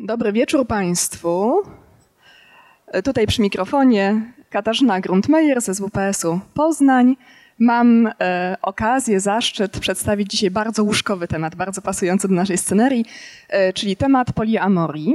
[0.00, 1.62] Dobry wieczór Państwu.
[3.04, 7.16] Tutaj przy mikrofonie Katarzyna Grundmeyer z WPS-u Poznań.
[7.58, 13.04] Mam e, okazję, zaszczyt przedstawić dzisiaj bardzo łóżkowy temat, bardzo pasujący do naszej scenerii,
[13.48, 15.14] e, czyli temat poliamorii.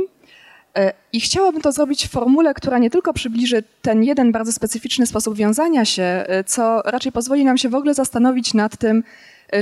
[0.78, 5.06] E, I chciałabym to zrobić w formule, która nie tylko przybliży ten jeden bardzo specyficzny
[5.06, 9.04] sposób wiązania się, e, co raczej pozwoli nam się w ogóle zastanowić nad tym,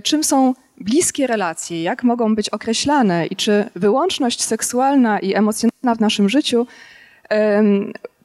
[0.03, 5.99] czym są bliskie relacje, jak mogą być określane i czy wyłączność seksualna i emocjonalna w
[5.99, 6.67] naszym życiu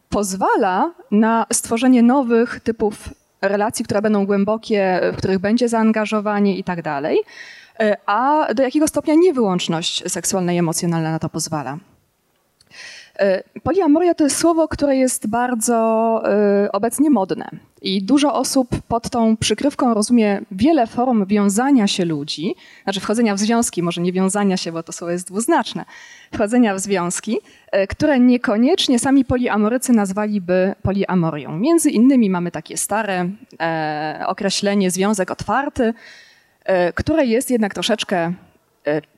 [0.08, 3.08] pozwala na stworzenie nowych typów
[3.42, 7.18] relacji, które będą głębokie, w których będzie zaangażowanie i tak dalej,
[8.06, 11.78] a do jakiego stopnia niewyłączność seksualna i emocjonalna na to pozwala.
[13.18, 15.74] E, poliamoria to jest słowo, które jest bardzo
[16.24, 17.50] e, obecnie modne
[17.82, 23.38] i dużo osób pod tą przykrywką rozumie wiele form wiązania się ludzi, znaczy wchodzenia w
[23.38, 25.84] związki, może nie wiązania się, bo to słowo jest dwuznaczne,
[26.34, 27.38] wchodzenia w związki,
[27.70, 31.58] e, które niekoniecznie sami poliamorycy nazwaliby poliamorią.
[31.58, 33.28] Między innymi mamy takie stare
[34.26, 35.94] określenie związek otwarty,
[36.94, 38.32] które jest jednak troszeczkę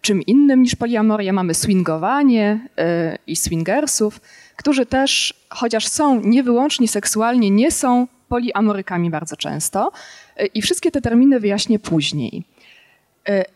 [0.00, 1.32] czym innym niż poliamoria.
[1.32, 4.20] Mamy swingowanie e, i swingersów,
[4.56, 9.92] którzy też, chociaż są niewyłącznie seksualnie, nie są poliamorykami bardzo często.
[10.36, 12.44] E, I wszystkie te terminy wyjaśnię później.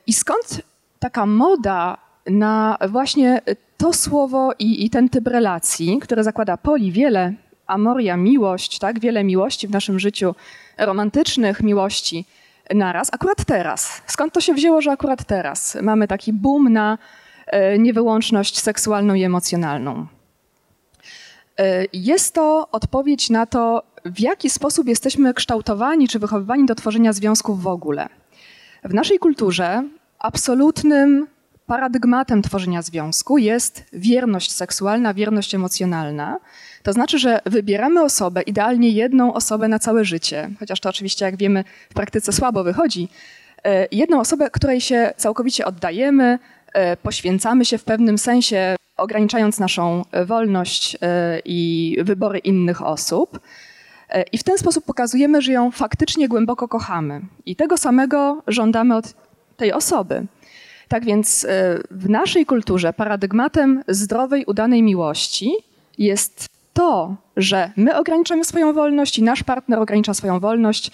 [0.06, 0.62] I skąd
[0.98, 3.40] taka moda na właśnie
[3.76, 7.32] to słowo i, i ten typ relacji, które zakłada poli, wiele,
[7.66, 9.00] amoria, miłość, tak?
[9.00, 10.34] wiele miłości w naszym życiu,
[10.78, 12.24] romantycznych miłości,
[12.74, 14.02] naraz, akurat teraz.
[14.06, 16.98] Skąd to się wzięło, że akurat teraz mamy taki boom na
[17.46, 20.06] e, niewyłączność seksualną i emocjonalną?
[21.58, 27.12] E, jest to odpowiedź na to, w jaki sposób jesteśmy kształtowani czy wychowywani do tworzenia
[27.12, 28.08] związków w ogóle.
[28.84, 29.82] W naszej kulturze
[30.18, 31.26] absolutnym
[31.66, 36.38] paradygmatem tworzenia związku jest wierność seksualna, wierność emocjonalna.
[36.82, 41.36] To znaczy, że wybieramy osobę, idealnie jedną osobę na całe życie, chociaż to oczywiście, jak
[41.36, 43.08] wiemy, w praktyce słabo wychodzi.
[43.64, 46.38] E, jedną osobę, której się całkowicie oddajemy,
[46.72, 53.40] e, poświęcamy się w pewnym sensie, ograniczając naszą wolność e, i wybory innych osób.
[54.32, 57.20] I w ten sposób pokazujemy, że ją faktycznie głęboko kochamy.
[57.46, 59.14] I tego samego żądamy od
[59.56, 60.26] tej osoby.
[60.88, 61.46] Tak więc
[61.90, 65.52] w naszej kulturze paradygmatem zdrowej, udanej miłości
[65.98, 70.90] jest to, że my ograniczamy swoją wolność i nasz partner ogranicza swoją wolność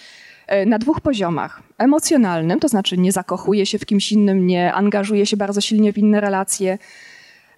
[0.47, 1.62] e, na dwóch poziomach.
[1.78, 5.99] Emocjonalnym, to znaczy nie zakochuje się w kimś innym, nie angażuje się bardzo silnie w
[5.99, 6.78] inne relacje.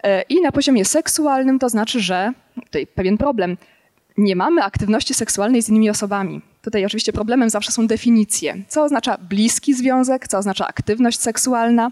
[0.02, 2.32] E, I na poziomie seksualnym, to znaczy, że
[2.64, 3.56] tutaj pewien problem,
[4.16, 6.40] nie mamy aktywności seksualnej z innymi osobami.
[6.62, 8.56] Tutaj oczywiście problemem zawsze są definicje.
[8.68, 11.90] Co oznacza bliski związek, co oznacza aktywność seksualna.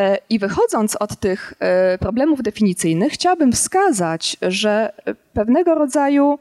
[0.00, 4.92] E, I wychodząc od tych e, problemów definicyjnych, chciałabym wskazać, że
[5.32, 6.38] pewnego rodzaju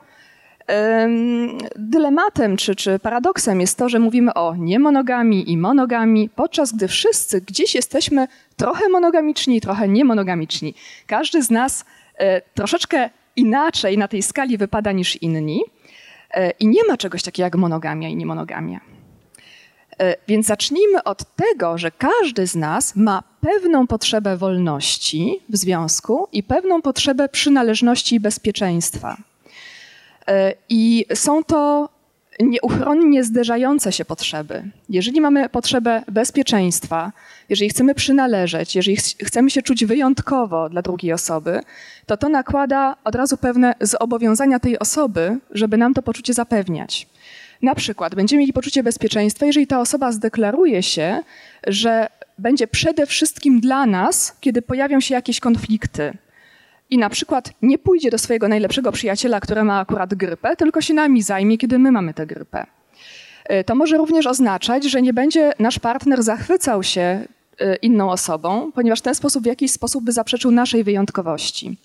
[1.76, 7.42] dylematem czy, czy paradoksem jest to, że mówimy o niemonogami i monogami, podczas gdy wszyscy
[7.42, 8.28] gdzieś jesteśmy
[8.58, 10.74] trochę monogamiczni, trochę niemonogamiczni.
[11.08, 11.86] Każdy z nas
[12.18, 15.62] e, troszeczkę inaczej na tej skali wypada niż inni.
[16.60, 18.80] I nie ma czegoś takiego jak monogamia i niemonogamia.
[20.00, 26.28] E, więc zacznijmy od tego, że każdy z nas ma pewną potrzebę wolności w związku
[26.32, 29.18] i pewną potrzebę przynależności i bezpieczeństwa.
[30.28, 31.90] E, I są to
[32.40, 34.64] nieuchronnie zderzające się potrzeby.
[34.90, 37.12] Jeżeli mamy potrzebę bezpieczeństwa,
[37.50, 41.62] jeżeli chcemy przynależeć, jeżeli ch chcemy się czuć wyjątkowo dla drugiej osoby,
[42.06, 47.08] to to nakłada od razu pewne zobowiązania tej osoby, żeby nam to poczucie zapewniać.
[47.62, 51.24] Na przykład będziemy mieli poczucie bezpieczeństwa, jeżeli ta osoba zdeklaruje się,
[51.68, 56.14] że będzie przede wszystkim dla nas, kiedy pojawią się jakieś konflikty.
[56.90, 60.94] I na przykład nie pójdzie do swojego najlepszego przyjaciela, który ma akurat grypę, tylko się
[60.94, 62.66] nami zajmie, kiedy my mamy tę grypę.
[63.46, 67.02] E, to może również oznaczać, że nie będzie nasz partner zachwycał się
[67.60, 71.78] e, inną osobą, ponieważ w ten sposób w jakiś sposób by zaprzeczył naszej wyjątkowości.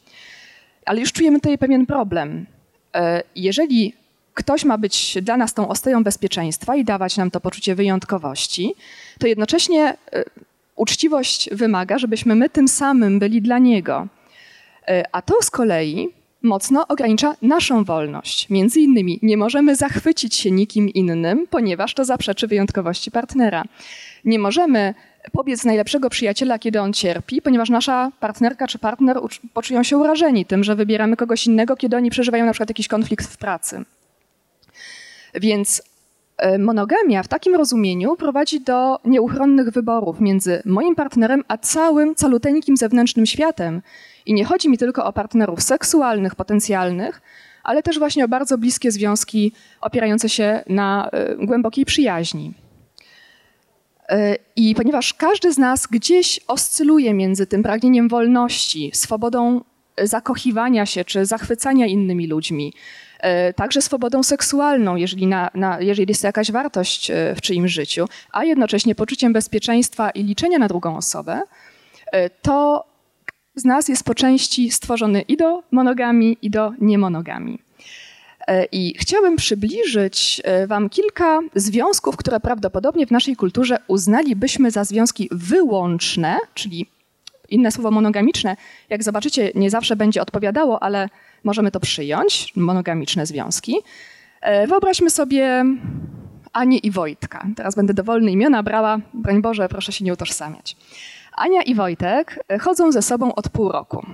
[0.86, 2.46] Ale już czujemy tutaj pewien problem.
[2.94, 3.94] E, jeżeli
[4.34, 8.74] ktoś ma być dla nas tą ostoją bezpieczeństwa i dawać nam to poczucie wyjątkowości,
[9.18, 10.24] to jednocześnie e,
[10.76, 14.06] uczciwość wymaga, żebyśmy my tym samym byli dla niego.
[14.88, 16.08] E, a to z kolei
[16.42, 18.50] mocno ogranicza naszą wolność.
[18.50, 23.64] Między innymi nie możemy zachwycić się nikim innym, ponieważ to zaprzeczy wyjątkowości partnera.
[24.24, 24.94] Nie możemy
[25.32, 29.18] pobiec najlepszego przyjaciela, kiedy on cierpi, ponieważ nasza partnerka czy partner
[29.54, 33.26] poczują się urażeni tym, że wybieramy kogoś innego, kiedy oni przeżywają na przykład jakiś konflikt
[33.26, 33.84] w pracy.
[35.34, 35.82] Więc
[36.36, 42.76] E, monogamia w takim rozumieniu prowadzi do nieuchronnych wyborów między moim partnerem a całym caluteńkim
[42.76, 43.82] zewnętrznym światem.
[44.26, 47.22] I nie chodzi mi tylko o partnerów seksualnych, potencjalnych,
[47.62, 52.52] ale też właśnie o bardzo bliskie związki opierające się na e, głębokiej przyjaźni.
[54.08, 59.60] E, I ponieważ każdy z nas gdzieś oscyluje między tym pragnieniem wolności, swobodą
[60.02, 62.72] zakochiwania się czy zachwycania innymi ludźmi,
[63.56, 68.06] także swobodą seksualną, jeżeli, na, na, jeżeli jest to jakaś wartość e, w czyimś życiu,
[68.32, 71.42] a jednocześnie poczuciem bezpieczeństwa i liczenia na drugą osobę,
[72.12, 72.84] e, to
[73.54, 77.58] z nas jest po części stworzony i do monogami, i do niemonogami.
[78.72, 86.38] I chciałabym przybliżyć Wam kilka związków, które prawdopodobnie w naszej kulturze uznalibyśmy za związki wyłączne,
[86.54, 86.86] czyli
[87.48, 88.56] inne słowo monogamiczne,
[88.88, 91.08] jak zobaczycie, nie zawsze będzie odpowiadało, ale
[91.44, 93.76] możemy to przyjąć, monogamiczne związki.
[94.40, 95.64] E, wyobraźmy sobie
[96.52, 97.46] Anię i Wojtka.
[97.56, 100.76] Teraz będę dowolne imiona brała, broń Boże, proszę się nie utożsamiać.
[101.36, 104.06] Ania i Wojtek e, chodzą ze sobą od pół roku.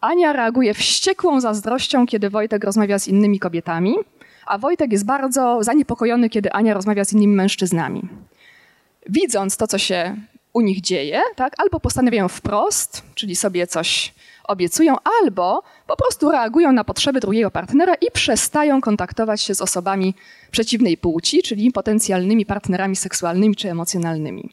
[0.00, 3.94] Ania reaguje wściekłą zazdrością, kiedy Wojtek rozmawia z innymi kobietami,
[4.46, 8.08] a Wojtek jest bardzo zaniepokojony, kiedy Ania rozmawia z innymi mężczyznami.
[9.08, 10.16] Widząc to, co się
[10.52, 14.14] u nich dzieje, tak, albo postanawiają wprost, czyli sobie coś
[14.44, 20.14] obiecują, albo po prostu reagują na potrzeby drugiego partnera i przestają kontaktować się z osobami
[20.50, 24.50] przeciwnej płci, czyli potencjalnymi partnerami seksualnymi czy emocjonalnymi.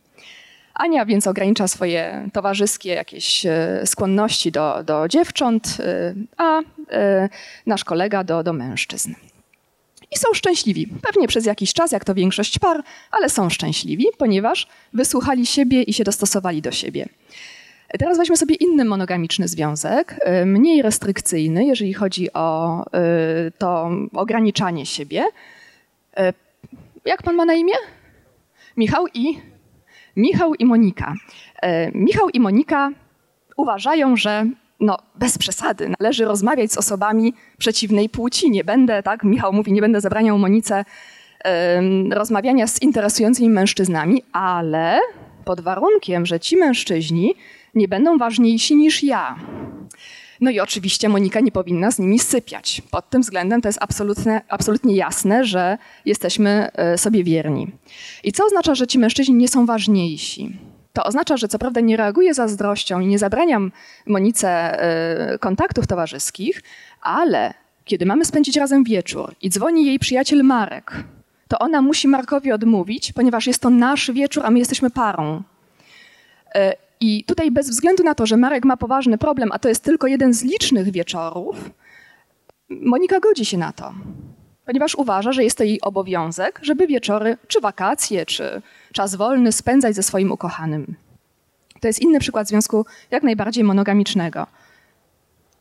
[0.73, 6.59] Ania więc ogranicza swoje towarzyskie jakieś e, skłonności do, do dziewcząt, e, a
[6.91, 7.29] e,
[7.65, 9.13] nasz kolega do, do mężczyzn.
[10.11, 10.87] I są szczęśliwi.
[11.01, 15.93] Pewnie przez jakiś czas, jak to większość par, ale są szczęśliwi, ponieważ wysłuchali siebie i
[15.93, 17.09] się dostosowali do siebie.
[17.99, 22.81] Teraz weźmy sobie inny monogamiczny związek, y, mniej restrykcyjny, jeżeli chodzi o
[23.47, 25.23] y, to ograniczanie siebie.
[26.19, 26.33] Y,
[27.05, 27.73] jak pan ma na imię?
[28.77, 29.39] Michał i
[30.15, 31.13] Michał i Monika.
[31.93, 32.91] Michał i Monika
[33.57, 34.45] uważają, że
[34.79, 38.51] no, bez przesady należy rozmawiać z osobami przeciwnej płci.
[38.51, 40.85] Nie będę, tak, Michał mówi, nie będę zabraniał Monice
[42.11, 44.99] rozmawiania z interesującymi mężczyznami, ale
[45.45, 47.35] pod warunkiem, że ci mężczyźni
[47.75, 49.35] nie będą ważniejsi niż ja.
[50.41, 52.81] No i oczywiście Monika nie powinna z nimi sypiać.
[52.91, 53.79] Pod tym względem to jest
[54.47, 57.67] absolutnie, jasne, że jesteśmy e, sobie wierni.
[58.23, 60.57] I co oznacza, że ci mężczyźni nie są ważniejsi?
[60.93, 63.71] To oznacza, że co prawda nie reaguję zazdrością i nie zabraniam
[64.07, 66.63] Monice e, kontaktów towarzyskich,
[67.01, 67.53] ale
[67.85, 71.03] kiedy mamy spędzić razem wieczór i dzwoni jej przyjaciel Marek,
[71.47, 75.43] to ona musi Markowi odmówić, ponieważ jest to nasz wieczór, a my jesteśmy parą.
[77.01, 80.07] I tutaj bez względu na to, że Marek ma poważny problem, a to jest tylko
[80.07, 81.69] jeden z licznych wieczorów,
[82.69, 83.93] Monika godzi się na to,
[84.65, 88.61] ponieważ uważa, że jest to jej obowiązek, żeby wieczory, czy wakacje, czy
[88.93, 90.95] czas wolny spędzać ze swoim ukochanym.
[91.79, 94.47] To jest inny przykład związku jak najbardziej monogamicznego.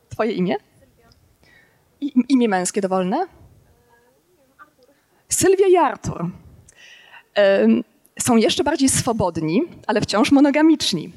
[0.09, 0.57] Twoje imię?
[2.01, 3.27] I, imię męskie dowolne?
[5.29, 6.31] Sylwia i Artur
[8.19, 11.13] są jeszcze bardziej swobodni, ale wciąż monogamiczni.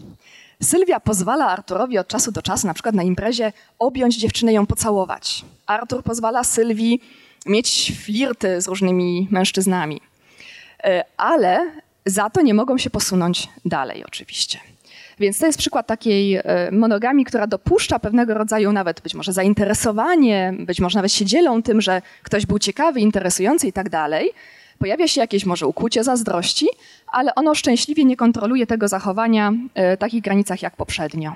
[0.64, 4.66] Sylwia pozwala Arturowi od czasu do czasu, na przykład na imprezie, objąć dziewczynę i ją
[4.66, 5.46] pocałować.
[5.66, 7.02] Artur pozwala Sylwii
[7.46, 10.02] mieć flirty z różnymi mężczyznami.
[10.84, 11.72] E, ale
[12.06, 14.60] za to nie mogą się posunąć dalej, oczywiście.
[15.20, 20.54] Więc to jest przykład takiej e, monogami, która dopuszcza pewnego rodzaju nawet być może zainteresowanie,
[20.60, 24.32] być może nawet się dzielą tym, że ktoś był ciekawy, interesujący i tak dalej.
[24.80, 26.68] Pojawia się jakieś może ukłucie zazdrości,
[27.08, 31.36] ale ono szczęśliwie nie kontroluje tego zachowania e, w takich granicach jak poprzednio.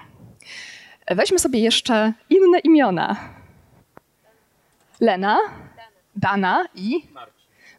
[1.07, 3.15] Weźmy sobie jeszcze inne imiona.
[4.99, 5.37] Lena,
[6.15, 7.01] Dana i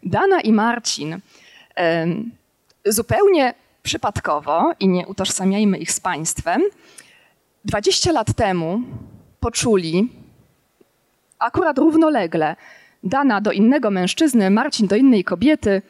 [0.02, 1.20] Dana i Marcin.
[2.84, 6.62] Zupełnie przypadkowo i nie utożsamiajmy ich z państwem,
[7.64, 8.80] 20 lat temu
[9.40, 10.08] poczuli
[11.38, 12.56] akurat równolegle
[13.02, 15.82] Dana do innego mężczyzny, Marcin do innej kobiety,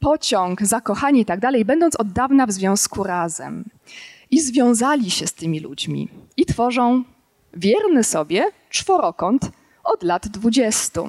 [0.00, 3.64] pociąg, zakochani i tak dalej, będąc od dawna w związku razem.
[4.30, 7.04] I związali się z tymi ludźmi i tworzą
[7.54, 9.50] wierny sobie czworokąt
[9.84, 11.08] od lat dwudziestu.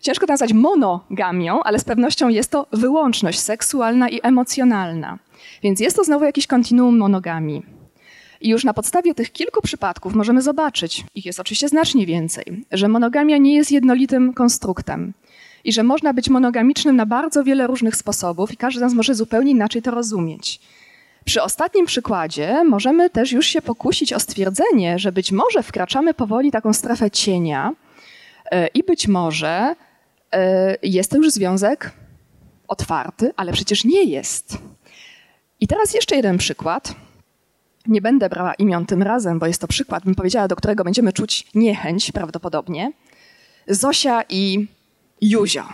[0.00, 5.18] Ciężko to nazwać monogamią, ale z pewnością jest to wyłączność seksualna i emocjonalna.
[5.62, 7.62] Więc jest to znowu jakiś kontinuum monogami.
[8.42, 12.88] I już na podstawie tych kilku przypadków możemy zobaczyć, ich jest oczywiście znacznie więcej, że
[12.88, 15.12] monogamia nie jest jednolitym konstruktem
[15.64, 19.14] i że można być monogamicznym na bardzo wiele różnych sposobów i każdy z nas może
[19.14, 20.60] zupełnie inaczej to rozumieć.
[21.24, 26.50] Przy ostatnim przykładzie możemy też już się pokusić o stwierdzenie, że być może wkraczamy powoli
[26.50, 27.72] taką strefę cienia
[28.50, 29.74] e, i być może
[30.32, 31.90] e, jest to już związek
[32.68, 34.58] otwarty, ale przecież nie jest.
[35.60, 36.94] I teraz jeszcze jeden przykład.
[37.86, 41.12] Nie będę brała imion tym razem, bo jest to przykład, bym powiedziała, do którego będziemy
[41.12, 42.92] czuć niechęć prawdopodobnie.
[43.68, 44.66] Zosia i
[45.20, 45.64] Juzio.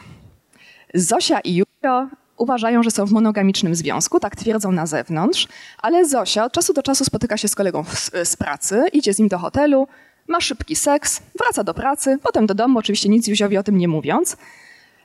[0.94, 5.48] Zosia i Juzio uważają, że są w monogamicznym związku, tak twierdzą na zewnątrz,
[5.82, 7.84] ale Zosia od czasu do czasu spotyka się z kolegą
[8.24, 9.88] z pracy, idzie z nim do hotelu,
[10.28, 13.88] ma szybki seks, wraca do pracy, potem do domu, oczywiście nic Juziowi o tym nie
[13.88, 14.36] mówiąc.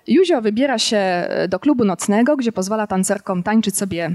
[0.07, 4.11] Juzio wybiera się do klubu nocnego, gdzie pozwala tancerkom tańczyć sobie,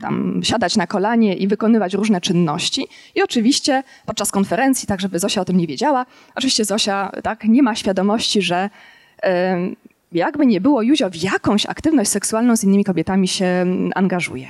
[0.00, 2.86] tam, siadać na kolanie i wykonywać różne czynności.
[3.14, 7.62] I oczywiście podczas konferencji, tak żeby Zosia o tym nie wiedziała, oczywiście Zosia tak, nie
[7.62, 8.70] ma świadomości, że
[10.12, 14.48] jakby nie było, Juzio w jakąś aktywność seksualną z innymi kobietami się angażuje.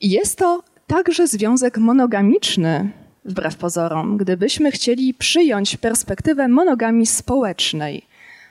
[0.00, 2.90] I jest to także związek monogamiczny,
[3.24, 8.06] wbrew pozorom, gdybyśmy chcieli przyjąć perspektywę monogami społecznej,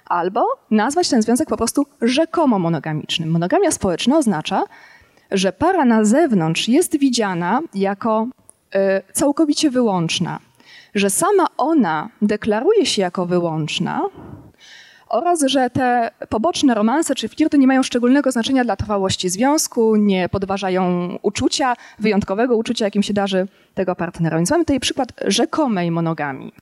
[0.05, 3.31] albo nazwać ten związek po prostu rzekomo monogamicznym.
[3.31, 4.63] Monogamia społeczna oznacza,
[5.31, 8.27] że para na zewnątrz jest widziana jako
[8.75, 10.39] y, całkowicie wyłączna,
[10.95, 14.01] że sama ona deklaruje się jako wyłączna,
[15.09, 20.29] oraz że te poboczne romanse czy flirty nie mają szczególnego znaczenia dla trwałości związku, nie
[20.29, 24.38] podważają uczucia, wyjątkowego uczucia, jakim się darzy tego partnera.
[24.38, 26.53] Więc mamy tutaj przykład rzekomej monogami.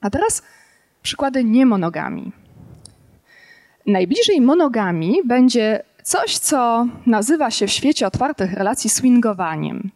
[0.00, 0.42] A teraz
[1.02, 2.32] przykłady niemonogami.
[3.86, 9.90] Najbliżej monogami będzie coś, co nazywa się w świecie otwartych relacji swingowaniem.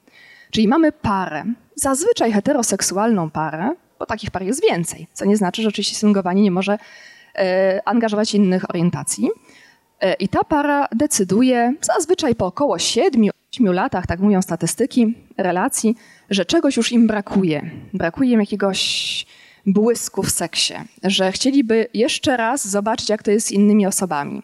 [0.50, 5.68] Czyli mamy parę, zazwyczaj heteroseksualną parę, bo takich par jest więcej, co nie znaczy, że
[5.68, 6.78] oczywiście swingowanie nie może
[7.38, 9.28] E, angażować innych orientacji.
[10.00, 15.96] E, I ta para decyduje zazwyczaj po około 7-8 latach, tak mówią statystyki, relacji,
[16.30, 17.70] że czegoś już im brakuje.
[17.94, 19.26] Brakuje im jakiegoś
[19.66, 24.42] błysku w seksie, że chcieliby jeszcze raz zobaczyć, jak to jest z innymi osobami.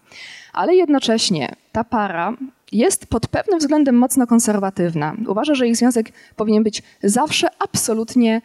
[0.56, 2.32] Ale jednocześnie ta para
[2.72, 5.14] jest pod pewnym względem mocno konserwatywna.
[5.28, 8.40] Uważa, że ich związek powinien być zawsze absolutnie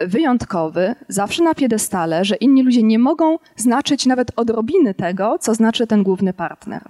[0.00, 5.86] wyjątkowy, zawsze na piedestale, że inni ludzie nie mogą znaczyć nawet odrobiny tego, co znaczy
[5.86, 6.82] ten główny partner.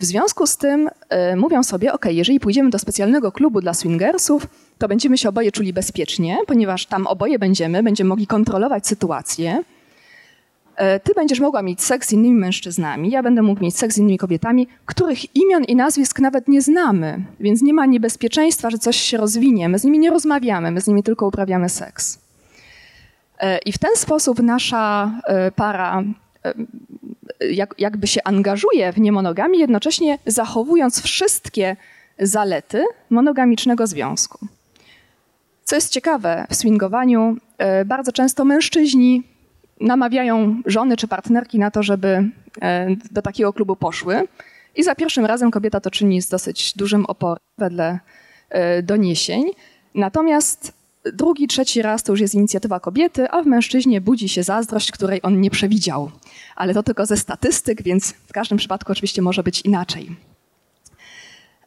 [0.00, 0.88] W związku z tym
[1.32, 4.46] y, mówią sobie, ok, jeżeli pójdziemy do specjalnego klubu dla swingersów,
[4.78, 9.62] to będziemy się oboje czuli bezpiecznie, ponieważ tam oboje będziemy, będziemy mogli kontrolować sytuację.
[10.80, 13.98] Y, ty będziesz mogła mieć seks z innymi mężczyznami, ja będę mógł mieć seks z
[13.98, 18.96] innymi kobietami, których imion i nazwisk nawet nie znamy, więc nie ma niebezpieczeństwa, że coś
[18.96, 19.68] się rozwinie.
[19.68, 22.18] My z nimi nie rozmawiamy, my z nimi tylko uprawiamy seks.
[23.38, 26.02] E, I w ten sposób nasza e, para
[26.44, 26.54] e,
[27.78, 31.76] jakby się angażuje w niemonogami, jednocześnie zachowując wszystkie
[32.18, 34.46] zalety monogamicznego związku.
[35.64, 37.36] Co jest ciekawe, w swingowaniu
[37.86, 39.22] bardzo często mężczyźni
[39.80, 42.30] namawiają żony czy partnerki na to, żeby
[43.10, 44.28] do takiego klubu poszły.
[44.76, 47.98] I za pierwszym razem kobieta to czyni z dosyć dużym oporem wedle
[48.82, 49.44] doniesień.
[49.94, 50.72] Natomiast
[51.12, 55.20] drugi, trzeci raz to już jest inicjatywa kobiety, a w mężczyźnie budzi się zazdrość, której
[55.22, 56.10] on nie przewidział.
[56.56, 60.16] Ale to tylko ze statystyk, więc w każdym przypadku oczywiście może być inaczej.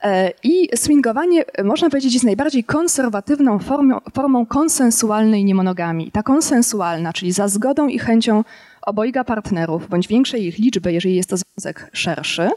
[0.03, 6.11] E, I swingowanie, można powiedzieć, jest najbardziej konserwatywną formą, formą konsensualnej niemonogami.
[6.11, 8.43] Ta konsensualna, czyli za zgodą i chęcią
[8.81, 12.49] obojga partnerów, bądź większej ich liczby, jeżeli jest to związek szerszy,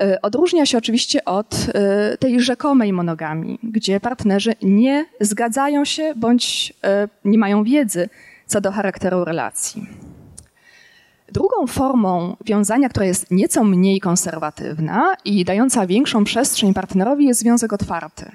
[0.00, 6.72] E, odróżnia się oczywiście od e, tej rzekomej monogami, gdzie partnerzy nie zgadzają się bądź
[6.84, 8.08] e, nie mają wiedzy
[8.46, 9.86] co do charakteru relacji.
[11.32, 17.72] Drugą formą wiązania, która jest nieco mniej konserwatywna i dająca większą przestrzeń partnerowi, jest związek
[17.72, 18.30] otwarty.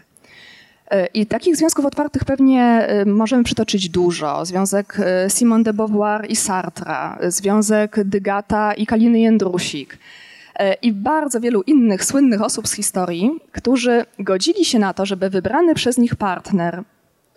[1.14, 4.46] I takich związków otwartych pewnie możemy przytoczyć dużo.
[4.46, 4.98] Związek
[5.30, 9.98] Simone de Beauvoir i Sartra, związek Dygata i Kaliny Jędrusik,
[10.62, 15.30] E, i bardzo wielu innych słynnych osób z historii, którzy godzili się na to, żeby
[15.30, 16.84] wybrany przez nich partner,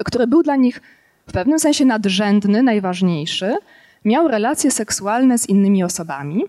[0.05, 0.81] który był dla nich
[1.27, 3.57] w pewnym sensie nadrzędny, najważniejszy,
[4.05, 6.45] miał relacje seksualne z innymi osobami,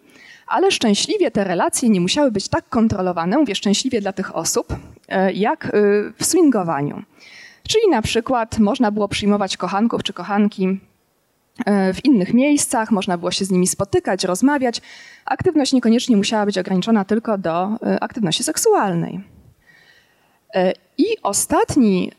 [0.47, 4.75] ale szczęśliwie te relacje nie musiały być tak kontrolowane, mówię szczęśliwie dla tych osób,
[5.07, 5.69] e, jak e,
[6.17, 7.03] w swingowaniu.
[7.67, 10.79] Czyli na przykład można było przyjmować kochanków czy kochanki
[11.65, 14.81] E, w innych miejscach, można było się z nimi spotykać, rozmawiać.
[15.25, 17.69] Aktywność niekoniecznie musiała być ograniczona tylko do
[18.01, 19.19] aktywności seksualnej.
[20.97, 22.11] I ostatni,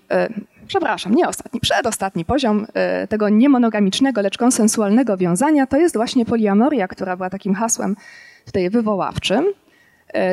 [0.66, 2.66] przepraszam, nie ostatni, przedostatni poziom
[3.08, 7.96] tego niemonogamicznego, lecz konsensualnego wiązania to jest właśnie poliamoria, która była takim hasłem
[8.44, 9.44] tutaj wywoławczym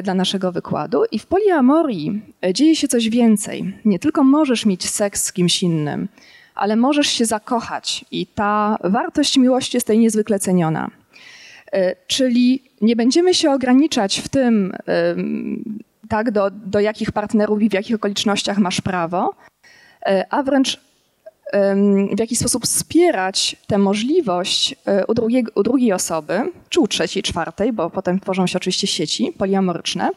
[0.03, 1.03] dla naszego wykładu.
[1.11, 2.21] I w poliamorii
[2.53, 3.73] dzieje się coś więcej.
[3.85, 6.07] Nie tylko możesz mieć seks z kimś innym,
[6.55, 10.89] ale możesz się zakochać i ta wartość miłości jest tutaj niezwykle ceniona.
[12.07, 14.73] Czyli nie będziemy się ograniczać w tym,
[16.09, 19.33] tak, do, do jakich partnerów i w jakich okolicznościach masz prawo,
[20.29, 20.79] a wręcz
[22.15, 24.75] w jakiś sposób wspierać tę możliwość
[25.07, 29.33] u, drugiej, u drugiej osoby, czy u trzeciej, czwartej, bo potem tworzą się oczywiście sieci
[29.37, 30.09] poliamoryczne,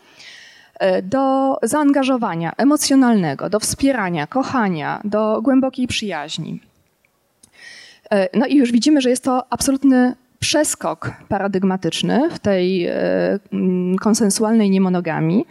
[0.78, 6.60] E, do zaangażowania emocjonalnego, do wspierania, kochania, do głębokiej przyjaźni.
[8.10, 12.94] E, no i już widzimy, że jest to absolutny przeskok paradygmatyczny w tej e,
[14.00, 15.46] konsensualnej niemonogami,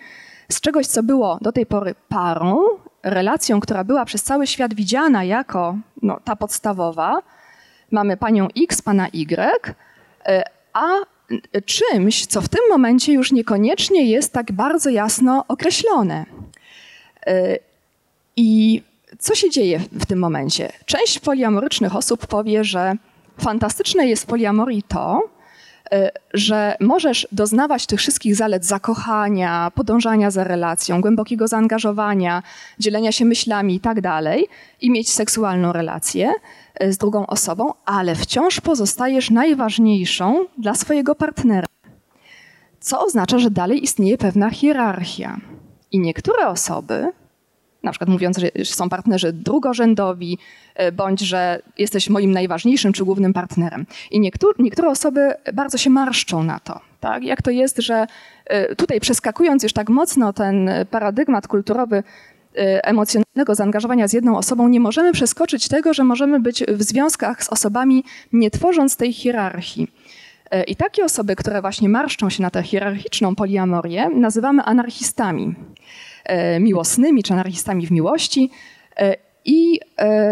[0.52, 2.60] z czegoś, co było do tej pory parą,
[3.06, 7.22] relacją, która była przez cały świat widziana jako no, ta podstawowa.
[7.92, 9.74] Mamy panią X, pana Y,
[10.74, 10.86] a
[11.66, 16.26] czymś, co w tym momencie już niekoniecznie jest tak bardzo jasno określone.
[17.28, 17.58] E,
[18.36, 18.82] I
[19.20, 20.72] co się dzieje w tym momencie?
[20.86, 22.94] Część poliamorycznych osób powie, że
[23.38, 25.35] fantastyczne jest w poliamorii to, e,
[26.34, 32.44] że możesz doznawać tych wszystkich zalet zakochania, podążania za relacją, głębokiego zaangażowania,
[32.80, 34.48] dzielenia się myślami i tak dalej
[34.82, 36.34] i mieć seksualną relację,
[36.76, 41.68] E, z drugą osobą, ale wciąż pozostajesz najważniejszą dla swojego partnera.
[42.80, 45.38] Co oznacza, że dalej istnieje pewna hierarchia.
[45.92, 47.12] I niektóre osoby,
[47.86, 50.38] na przykład mówiąc, że są partnerzy drugorzędowi,
[50.76, 53.86] e, bądź że jesteś moim najważniejszym czy głównym partnerem.
[54.12, 56.80] I niektóre, niektóre osoby bardzo się marszczą na to.
[57.00, 57.24] Tak?
[57.24, 58.08] Jak to jest, że
[58.46, 62.04] e, tutaj przeskakując już tak mocno ten paradygmat kulturowy
[62.58, 67.44] Y, emocjonalnego zaangażowania z jedną osobą, nie możemy przeskoczyć tego, że możemy być w związkach
[67.44, 69.88] z osobami, nie tworząc tej hierarchii.
[70.68, 75.56] I takie osoby, które właśnie marszczą się na tę hierarchiczną poliamorię, nazywamy anarchistami
[76.60, 78.52] miłosnymi czy anarchistami w miłości.
[79.46, 79.80] I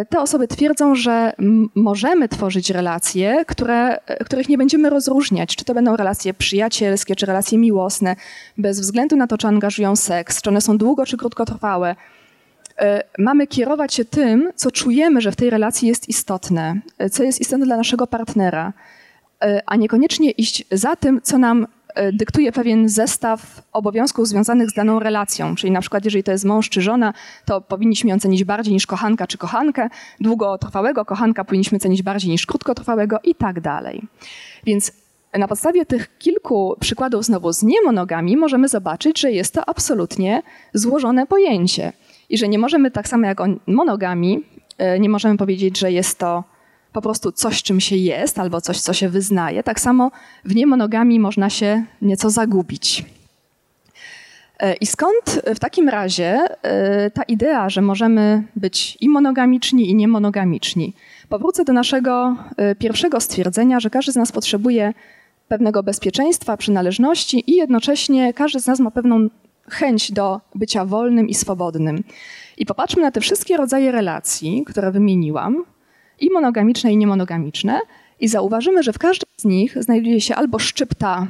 [0.09, 1.33] te osoby twierdzą, że
[1.75, 7.57] możemy tworzyć relacje, które, których nie będziemy rozróżniać, czy to będą relacje przyjacielskie, czy relacje
[7.57, 8.15] miłosne,
[8.57, 11.95] bez względu na to, czy angażują seks, czy one są długo, czy krótkotrwałe.
[12.79, 17.23] E, mamy kierować się tym, co czujemy, że w tej relacji jest istotne, e, co
[17.23, 18.73] jest istotne dla naszego partnera,
[19.41, 21.67] e, a niekoniecznie iść za tym, co nam
[22.13, 25.55] dyktuje pewien zestaw obowiązków związanych z daną relacją.
[25.55, 27.13] Czyli na przykład, jeżeli to jest mąż czy żona,
[27.45, 29.89] to powinniśmy ją cenić bardziej niż kochanka czy kochankę.
[30.19, 34.01] Długotrwałego kochanka powinniśmy cenić bardziej niż krótkotrwałego i tak dalej.
[34.65, 34.91] Więc
[35.33, 40.41] na podstawie tych kilku przykładów znowu z niemonogami możemy zobaczyć, że jest to absolutnie
[40.73, 41.93] złożone pojęcie
[42.29, 44.43] i że nie możemy tak samo jak o monogami,
[44.77, 46.43] e, nie możemy powiedzieć, że jest to
[46.93, 49.63] po prostu coś, czym się jest, albo coś, co się wyznaje.
[49.63, 50.11] Tak samo
[50.45, 53.05] w niemonogami można się nieco zagubić.
[54.59, 59.95] E, I skąd w takim razie e, ta idea, że możemy być i monogamiczni, i
[59.95, 60.93] niemonogamiczni?
[61.29, 62.35] Powrócę do naszego
[62.79, 64.93] pierwszego stwierdzenia, że każdy z nas potrzebuje
[65.47, 69.29] pewnego bezpieczeństwa, przynależności i jednocześnie każdy z nas ma pewną
[69.69, 72.03] chęć do bycia wolnym i swobodnym.
[72.57, 75.63] I popatrzmy na te wszystkie rodzaje relacji, które wymieniłam,
[76.19, 77.79] i monogamiczne, i niemonogamiczne,
[78.19, 81.27] i zauważymy, że w każdym z nich znajduje się albo szczypta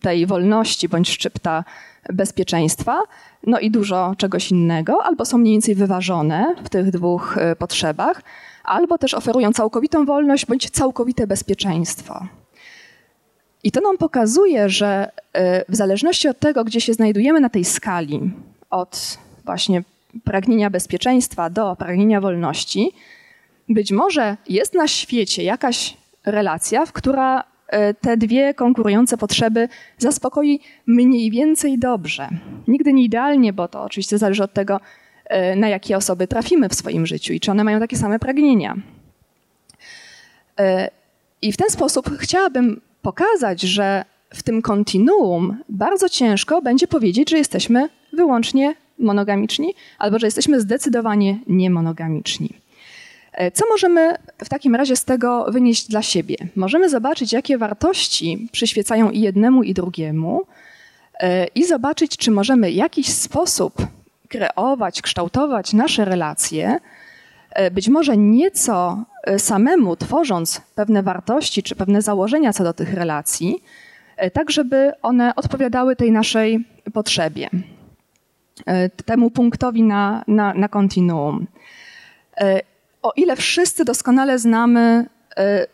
[0.00, 1.64] tej wolności, bądź szczypta
[2.12, 3.00] bezpieczeństwa,
[3.46, 8.22] no i dużo czegoś innego, albo są mniej więcej wyważone w tych dwóch e, potrzebach,
[8.64, 12.26] albo też oferują całkowitą wolność, bądź całkowite bezpieczeństwo.
[13.64, 17.64] I to nam pokazuje, że e, w zależności od tego, gdzie się znajdujemy na tej
[17.64, 18.30] skali,
[18.70, 19.82] od właśnie
[20.24, 22.92] pragnienia bezpieczeństwa do pragnienia wolności,
[23.68, 30.60] być może jest na świecie jakaś relacja, w która e, te dwie konkurujące potrzeby zaspokoi
[30.86, 32.28] mniej więcej dobrze.
[32.68, 34.80] Nigdy nie idealnie, bo to oczywiście zależy od tego,
[35.24, 38.76] e, na jakie osoby trafimy w swoim życiu i czy one mają takie same pragnienia.
[41.42, 44.04] I w ten sposób chciałabym pokazać, że
[44.34, 51.38] w tym kontinuum bardzo ciężko będzie powiedzieć, że jesteśmy wyłącznie monogamiczni albo że jesteśmy zdecydowanie
[51.46, 52.54] niemonogamiczni.
[53.32, 56.36] E, co możemy w takim razie z tego wynieść dla siebie?
[56.56, 60.42] Możemy zobaczyć, jakie wartości przyświecają i jednemu, i drugiemu,
[61.20, 63.74] e, i zobaczyć, czy możemy w jakiś sposób
[64.28, 66.80] kreować, kształtować nasze relacje,
[67.50, 69.04] e, być może nieco
[69.38, 73.62] samemu tworząc pewne wartości czy pewne założenia co do tych relacji,
[74.32, 77.50] tak żeby one odpowiadały tej naszej potrzebie,
[79.04, 81.46] temu punktowi na, na, na kontinuum.
[83.02, 85.06] O ile wszyscy doskonale znamy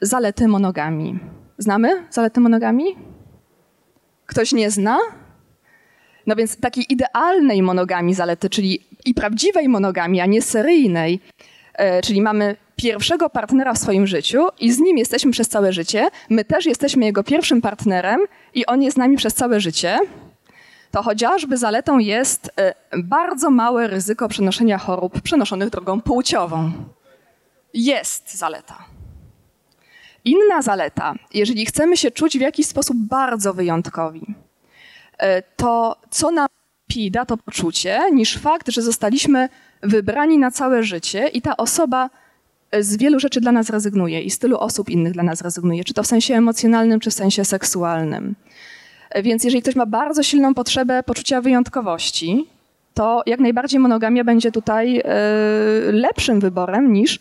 [0.00, 1.18] zalety monogami.
[1.58, 2.84] Znamy zalety monogami?
[4.26, 4.98] Ktoś nie zna?
[6.26, 11.20] No więc takiej idealnej monogami zalety, czyli i prawdziwej monogami, a nie seryjnej,
[12.02, 16.44] czyli mamy pierwszego partnera w swoim życiu i z nim jesteśmy przez całe życie, my
[16.44, 18.20] też jesteśmy jego pierwszym partnerem
[18.54, 19.98] i on jest z nami przez całe życie,
[20.90, 26.72] to chociażby zaletą jest e, bardzo małe ryzyko przenoszenia chorób przenoszonych drogą płciową.
[27.74, 28.84] Jest zaleta.
[30.24, 34.34] Inna zaleta, jeżeli chcemy się czuć w jakiś sposób bardzo wyjątkowi,
[35.18, 36.46] e, to co nam
[37.10, 39.48] da to poczucie, niż fakt, że zostaliśmy
[39.82, 42.10] wybrani na całe życie i ta osoba
[42.70, 45.84] e, z wielu rzeczy dla nas rezygnuje i z tylu osób innych dla nas rezygnuje,
[45.84, 48.34] czy to w sensie emocjonalnym, czy w sensie seksualnym.
[49.10, 52.46] E, więc jeżeli ktoś ma bardzo silną potrzebę poczucia wyjątkowości,
[52.94, 55.02] to jak najbardziej monogamia będzie tutaj
[55.92, 57.18] lepszym wyborem niż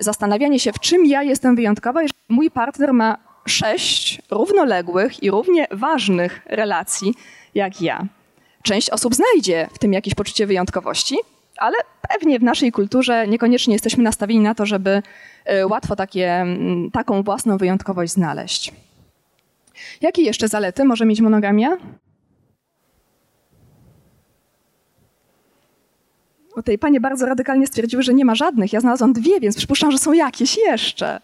[0.00, 5.66] zastanawianie się, w czym ja jestem wyjątkowa, jeżeli mój partner ma sześć równoległych i równie
[5.70, 7.14] ważnych relacji
[7.54, 8.06] jak ja.
[8.62, 11.16] Część osób znajdzie w tym jakieś poczucie wyjątkowości,
[11.56, 11.76] ale
[12.08, 15.02] pewnie w naszej kulturze niekoniecznie jesteśmy nastawieni na to, żeby
[15.44, 16.46] e, łatwo takie,
[16.92, 18.72] taką własną wyjątkowość znaleźć.
[20.00, 21.76] Jakie jeszcze zalety może mieć monogamia?
[26.60, 28.72] Tutaj panie bardzo radykalnie stwierdziły, że nie ma żadnych.
[28.72, 31.20] Ja znalazłam dwie, więc przypuszczam, że są jakieś jeszcze.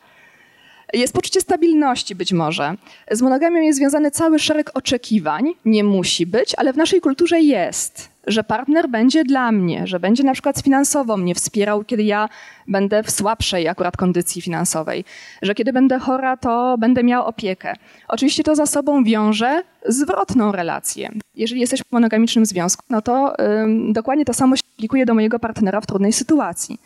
[0.92, 2.74] Jest poczucie stabilności być może.
[3.10, 5.52] Z monogamią jest związany cały szereg oczekiwań.
[5.64, 10.24] Nie musi być, ale w naszej kulturze jest, że partner będzie dla mnie, że będzie
[10.24, 12.28] na przykład finansowo mnie wspierał, kiedy ja
[12.68, 15.04] będę w słabszej akurat kondycji finansowej,
[15.42, 17.74] że kiedy będę chora, to będę miał opiekę.
[18.08, 21.10] Oczywiście to za sobą wiąże zwrotną relację.
[21.34, 25.38] Jeżeli jesteśmy w monogamicznym związku, no to ym, dokładnie to samo się aplikuje do mojego
[25.38, 26.78] partnera w trudnej sytuacji.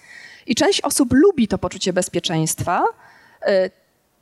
[0.47, 2.85] I część osób lubi to poczucie bezpieczeństwa,
[3.49, 3.71] y,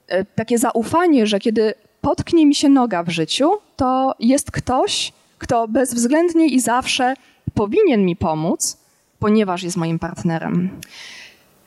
[0.08, 5.68] E, takie zaufanie, że kiedy potknie mi się noga w życiu, to jest ktoś, kto
[5.68, 7.14] bezwzględnie i zawsze
[7.54, 8.76] powinien mi pomóc,
[9.18, 10.70] ponieważ jest moim partnerem.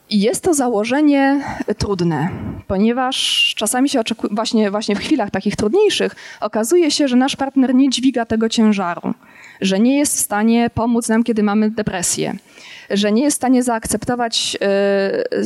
[0.09, 1.41] I jest to założenie
[1.77, 2.29] trudne,
[2.67, 7.75] ponieważ czasami się oczekuje, właśnie, właśnie w chwilach takich trudniejszych, okazuje się, że nasz partner
[7.75, 9.13] nie dźwiga tego ciężaru,
[9.61, 12.35] że nie jest w stanie pomóc nam, kiedy mamy depresję,
[12.89, 14.57] że nie jest w stanie zaakceptować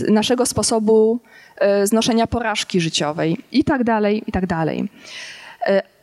[0.07, 1.19] y, naszego sposobu
[1.83, 4.89] y, znoszenia porażki życiowej i tak dalej, i tak dalej.
[5.69, 5.94] Y,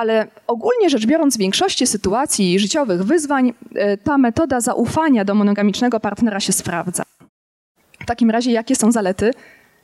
[0.00, 3.52] ale ogólnie rzecz biorąc, w większości sytuacji życiowych wyzwań
[4.04, 7.02] ta metoda zaufania do monogamicznego partnera się sprawdza.
[8.00, 9.30] W takim razie, jakie są zalety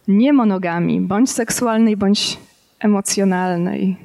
[0.08, 2.38] niemonogami, bądź seksualnej, bądź
[2.80, 3.96] emocjonalnej?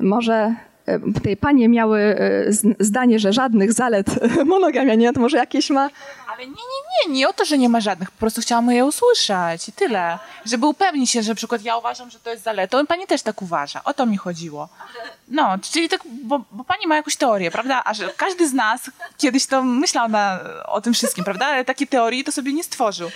[0.00, 0.75] Może E,
[1.14, 4.06] tutaj panie miały e, zdanie, że żadnych zalet
[4.44, 5.90] monogamia nie, to może jakieś ma...
[6.32, 8.84] Ale nie, nie, nie, nie o to, że nie ma żadnych, po prostu chciałam je
[8.84, 10.18] usłyszeć i tyle.
[10.44, 13.42] Żeby upewnić się, że na przykład ja uważam, że to jest zaletą, pani też tak
[13.42, 13.84] uważa.
[13.84, 14.68] O to mi chodziło.
[15.28, 17.82] No, czyli tak, bo, bo pani ma jakąś teorię, prawda?
[17.84, 21.46] A że każdy z nas kiedyś to myślał na, o tym wszystkim, prawda?
[21.46, 23.10] Ale takie teorie to sobie nie stworzył.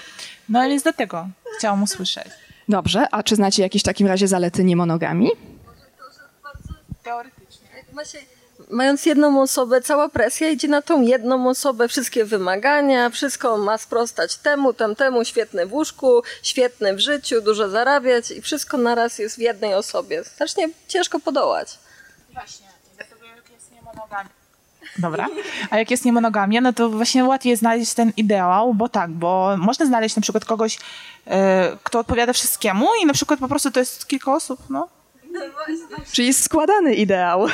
[0.48, 1.28] No ale jest do tego
[1.59, 2.28] chciałam usłyszeć.
[2.68, 5.30] Dobrze, a czy znacie jakieś w takim razie zalety niemonogami?
[7.02, 7.39] Teoretycznie
[8.70, 14.37] mając jedną osobę, cała presja idzie na tą jedną osobę, wszystkie wymagania, wszystko ma sprostać
[14.37, 19.38] temu, tamtemu, świetny w łóżku, świetny w życiu, dużo zarabiać i wszystko naraz jest w
[19.38, 20.24] jednej osobie.
[20.24, 21.79] Strasznie ciężko podołać.
[22.33, 24.31] Właśnie, dlatego jak jest niemonogamia.
[24.98, 25.29] Dobra.
[25.70, 29.87] A jak jest niemonogamia, no to właśnie łatwiej znaleźć ten ideał, bo tak, bo można
[29.87, 30.79] znaleźć na przykład kogoś,
[31.26, 34.88] e, kto odpowiada wszystkiemu i na przykład po prostu to jest kilka osób, no
[36.12, 37.47] Czyli składany ideał.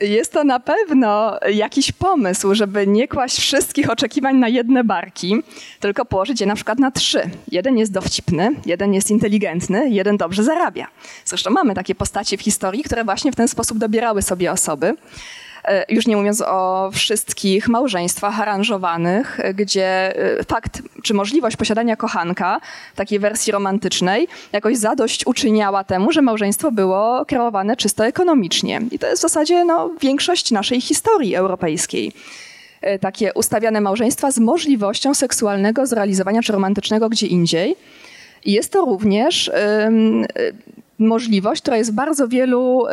[0.00, 5.42] Jest to na pewno jakiś pomysł, żeby nie kłaść wszystkich oczekiwań na jedne barki,
[5.80, 7.30] tylko położyć je na przykład na trzy.
[7.52, 10.86] Jeden jest dowcipny, jeden jest inteligentny, jeden dobrze zarabia.
[11.24, 14.94] Zresztą mamy takie postacie w historii, które właśnie w ten sposób dobierały sobie osoby.
[15.66, 22.60] E, już nie mówiąc o wszystkich małżeństwach aranżowanych, gdzie e, fakt czy możliwość posiadania kochanka,
[22.94, 28.80] takiej wersji romantycznej, jakoś zadość uczyniała temu, że małżeństwo było kreowane czysto ekonomicznie.
[28.90, 32.12] I to jest w zasadzie no, większość naszej historii europejskiej
[32.80, 37.76] e, takie ustawiane małżeństwa z możliwością seksualnego zrealizowania czy romantycznego gdzie indziej.
[38.44, 39.50] Jest to również
[40.98, 42.84] możliwość, która jest w bardzo wielu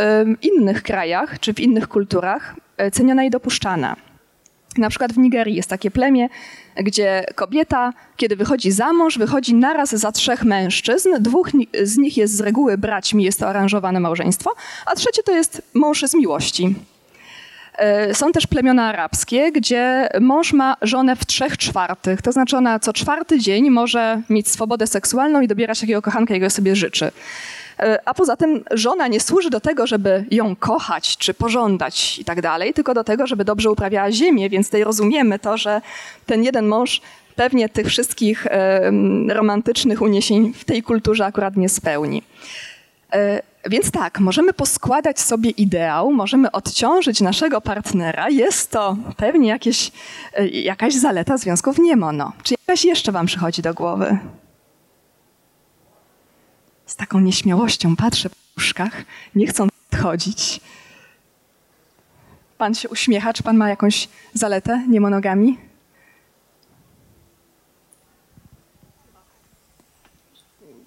[0.41, 3.95] innych krajach czy w innych kulturach E, ceniona i dopuszczana.
[4.77, 6.29] Na przykład w Nigerii jest takie plemię,
[6.75, 11.09] gdzie kobieta, kiedy wychodzi za mąż, wychodzi naraz za trzech mężczyzn.
[11.19, 11.49] Dwóch
[11.83, 14.51] z nich jest z reguły braćmi, jest to aranżowane małżeństwo,
[14.85, 16.75] a trzecie to jest mąż z miłości.
[17.77, 22.79] E, są też plemiona arabskie, gdzie mąż ma żonę w trzech czwartych, to znaczy ona
[22.79, 27.11] co czwarty dzień może mieć swobodę seksualną i dobierać takiego kochanka, jakiego sobie życzy.
[27.79, 32.25] E, a poza tym żona nie służy do tego, żeby ją kochać czy pożądać i
[32.25, 35.81] tak dalej, tylko do tego, żeby dobrze uprawiała ziemię, więc tutaj rozumiemy to, że
[36.25, 37.01] ten jeden mąż
[37.35, 38.47] pewnie tych wszystkich
[39.29, 42.23] romantycznych uniesień w tej kulturze akurat nie spełni.
[43.13, 48.29] E, więc tak, możemy poskładać sobie ideał, możemy odciążyć naszego partnera.
[48.29, 49.91] Jest to pewnie jakieś,
[50.33, 52.31] e, jakaś zaleta związków niemono.
[52.43, 54.17] Czy jakaś jeszcze wam przychodzi do głowy?
[56.93, 59.03] Z taką nieśmiałością patrzę po łóżkach,
[59.35, 60.61] nie chcą odchodzić.
[62.57, 65.57] Pan się uśmiecha, czy pan ma jakąś zaletę niemonogami?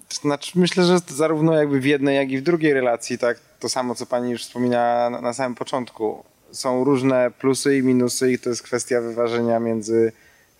[0.09, 3.95] Znaczy, myślę, że zarówno jakby w jednej, jak i w drugiej relacji, tak, to samo,
[3.95, 6.23] co pani już wspominała na, na samym początku.
[6.51, 10.11] Są różne plusy i minusy i to jest kwestia wyważenia między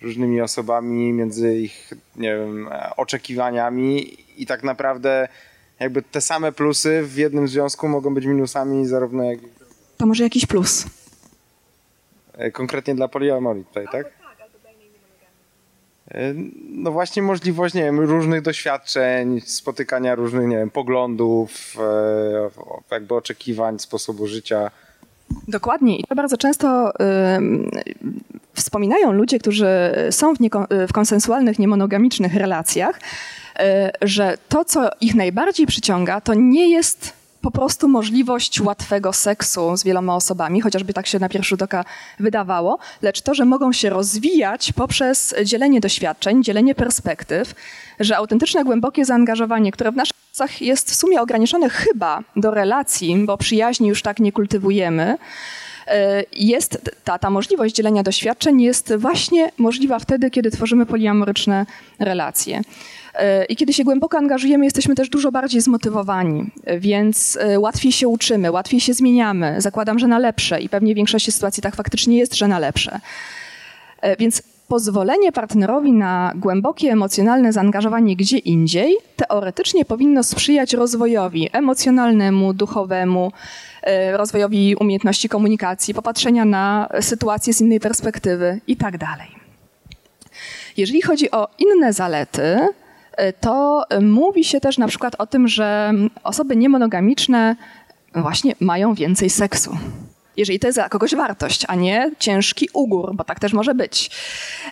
[0.01, 5.27] różnymi osobami, między ich, nie wiem, oczekiwaniami i tak naprawdę
[5.79, 9.39] jakby te same plusy w jednym związku mogą być minusami zarówno jak...
[9.97, 10.85] To może jakiś plus?
[12.33, 14.17] E, konkretnie dla poliamorii tutaj, tak?
[16.11, 16.33] E,
[16.69, 23.79] no właśnie możliwość, nie wiem, różnych doświadczeń, spotykania różnych, nie wiem, poglądów, e, jakby oczekiwań,
[23.79, 24.71] sposobu życia.
[25.47, 25.97] Dokładnie.
[25.97, 26.93] I to bardzo często y,
[28.53, 29.67] wspominają ludzie, którzy
[30.11, 30.37] są w,
[30.87, 33.61] w konsensualnych, niemonogamicznych relacjach, y,
[34.01, 39.83] że to, co ich najbardziej przyciąga, to nie jest po prostu możliwość łatwego seksu z
[39.83, 41.85] wieloma osobami, chociażby tak się na pierwszy rzut oka
[42.19, 47.55] wydawało, lecz to, że mogą się rozwijać poprzez dzielenie doświadczeń, dzielenie perspektyw,
[47.99, 53.15] że autentyczne, głębokie zaangażowanie, które w naszych czasach jest w sumie ograniczone chyba do relacji,
[53.25, 55.17] bo przyjaźni już tak nie kultywujemy,
[55.87, 61.65] e, jest ta, ta możliwość dzielenia doświadczeń jest właśnie możliwa wtedy, kiedy tworzymy poliamoryczne
[61.99, 62.61] relacje.
[63.49, 68.51] I kiedy się głęboko angażujemy, jesteśmy też dużo bardziej zmotywowani, więc e, łatwiej się uczymy,
[68.51, 69.61] łatwiej się zmieniamy.
[69.61, 72.99] Zakładam, że na lepsze i pewnie w większości sytuacji tak faktycznie jest, że na lepsze.
[74.01, 82.53] E, więc pozwolenie partnerowi na głębokie emocjonalne zaangażowanie gdzie indziej teoretycznie powinno sprzyjać rozwojowi emocjonalnemu,
[82.53, 83.31] duchowemu,
[83.81, 88.97] e, rozwojowi umiejętności komunikacji, popatrzenia na sytuację z innej perspektywy itd.
[88.97, 89.19] Tak
[90.77, 92.59] Jeżeli chodzi o inne zalety,
[93.41, 97.55] to mówi się też na przykład o tym, że osoby niemonogamiczne
[98.15, 99.77] właśnie mają więcej seksu
[100.37, 104.09] jeżeli to jest dla kogoś wartość, a nie ciężki ugór, bo tak też może być.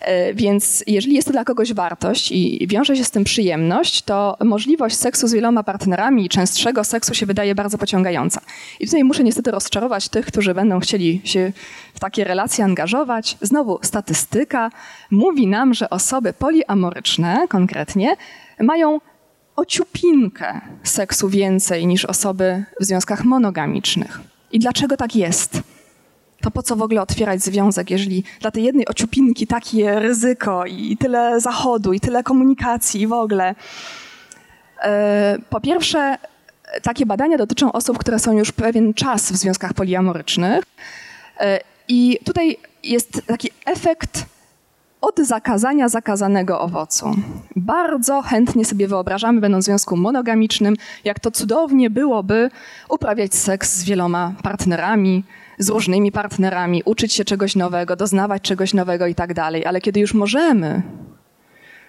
[0.01, 4.37] E, więc jeżeli jest to dla kogoś wartość i wiąże się z tym przyjemność, to
[4.43, 8.41] możliwość seksu z wieloma partnerami i częstszego seksu się wydaje bardzo pociągająca.
[8.79, 11.51] I tutaj muszę niestety rozczarować tych, którzy będą chcieli się
[11.93, 13.37] w takie relacje angażować.
[13.41, 14.69] Znowu statystyka
[15.11, 18.15] mówi nam, że osoby poliamoryczne konkretnie
[18.59, 18.99] mają
[19.55, 24.34] ociupinkę seksu więcej niż osoby w związkach monogamicznych.
[24.55, 25.61] I dlaczego tak jest?
[26.41, 30.97] To po co w ogóle otwierać związek, jeżeli dla tej jednej ociupinki takie ryzyko i
[30.97, 33.55] tyle zachodu, i tyle komunikacji i w ogóle.
[34.81, 36.17] E, po pierwsze,
[36.81, 40.63] takie badania dotyczą osób, które są już pewien czas w związkach poliamorycznych.
[41.39, 44.25] E, I tutaj jest taki efekt
[45.05, 47.15] od zakazania zakazanego owocu.
[47.55, 52.49] Bardzo chętnie sobie wyobrażamy, będąc w związku monogamicznym, jak to cudownie byłoby
[52.89, 55.23] uprawiać seks z wieloma partnerami,
[55.59, 59.65] z różnymi partnerami, uczyć się czegoś nowego, doznawać czegoś nowego i tak dalej.
[59.65, 60.81] Ale kiedy już możemy,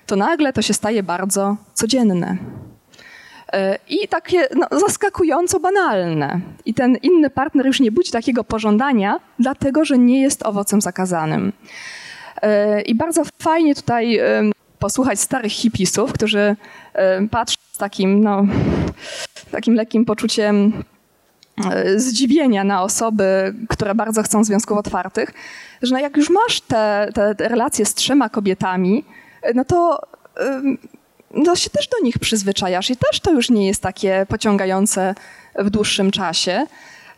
[0.06, 2.36] to nagle to się staje bardzo codzienne.
[3.52, 6.40] E, I takie no, zaskakująco banalne.
[6.64, 11.52] I ten inny partner już nie budzi takiego pożądania, dlatego że nie jest owocem zakazanym.
[12.86, 14.20] I bardzo fajnie tutaj
[14.78, 16.56] posłuchać starych hipisów, którzy
[17.30, 18.44] patrzą z takim, no,
[19.50, 20.82] takim lekkim poczuciem
[21.70, 25.32] e, zdziwienia na osoby, które bardzo chcą związków otwartych,
[25.82, 29.04] że no jak już masz te, te, te relacje z trzema kobietami,
[29.42, 30.00] e, no to
[31.30, 35.14] no się też do nich przyzwyczajasz i też to już nie jest takie pociągające
[35.54, 36.66] w dłuższym czasie.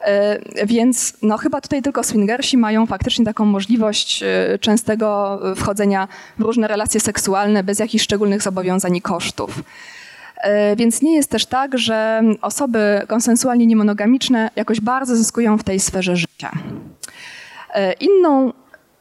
[0.01, 6.09] E, więc no chyba tutaj tylko swingersi mają faktycznie taką możliwość e, częstego wchodzenia
[6.39, 9.63] w różne relacje seksualne bez jakichś szczególnych zobowiązań i kosztów.
[10.37, 15.81] E, więc nie jest też tak, że osoby konsensualnie niemonogamiczne jakoś bardzo zyskują w tej
[15.81, 16.51] sferze życia.
[18.01, 18.53] Inną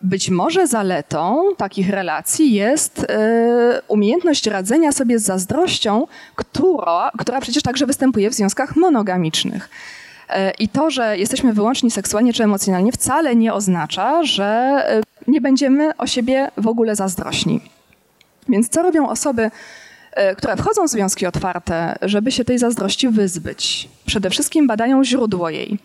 [0.01, 3.05] być może zaletą takich relacji jest
[3.87, 9.69] umiejętność radzenia sobie z zazdrością, która, która przecież także występuje w związkach monogamicznych.
[10.29, 15.41] E, I to, że jesteśmy wyłączni seksualnie czy emocjonalnie, wcale nie oznacza, że e, nie
[15.41, 17.61] będziemy o siebie w ogóle zazdrośni.
[18.49, 19.51] Więc co robią osoby,
[20.11, 23.89] e, które wchodzą w związki otwarte, żeby się tej zazdrości wyzbyć?
[24.05, 25.79] Przede wszystkim badają źródło jej.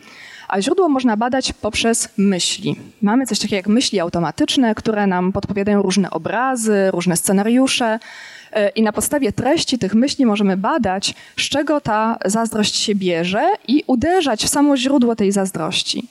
[0.48, 2.76] A źródło można badać poprzez myśli.
[3.02, 7.98] Mamy coś takiego jak myśli automatyczne, które nam podpowiadają różne obrazy, różne scenariusze.
[8.52, 13.48] E, I na podstawie treści tych myśli możemy badać, z czego ta zazdrość się bierze
[13.68, 16.08] i uderzać w samo źródło tej zazdrości.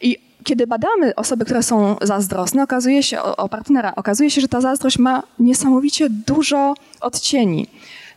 [0.00, 4.48] I kiedy badamy osoby, które są zazdrosne, okazuje się, o, o partnera, okazuje się, że
[4.48, 7.66] ta zazdrość ma niesamowicie dużo odcieni.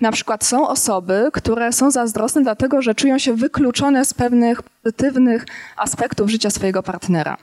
[0.02, 5.46] Na przykład są osoby, które są zazdrosne dlatego, że czują się wykluczone z pewnych pozytywnych
[5.78, 7.38] aspektów życia swojego partnera.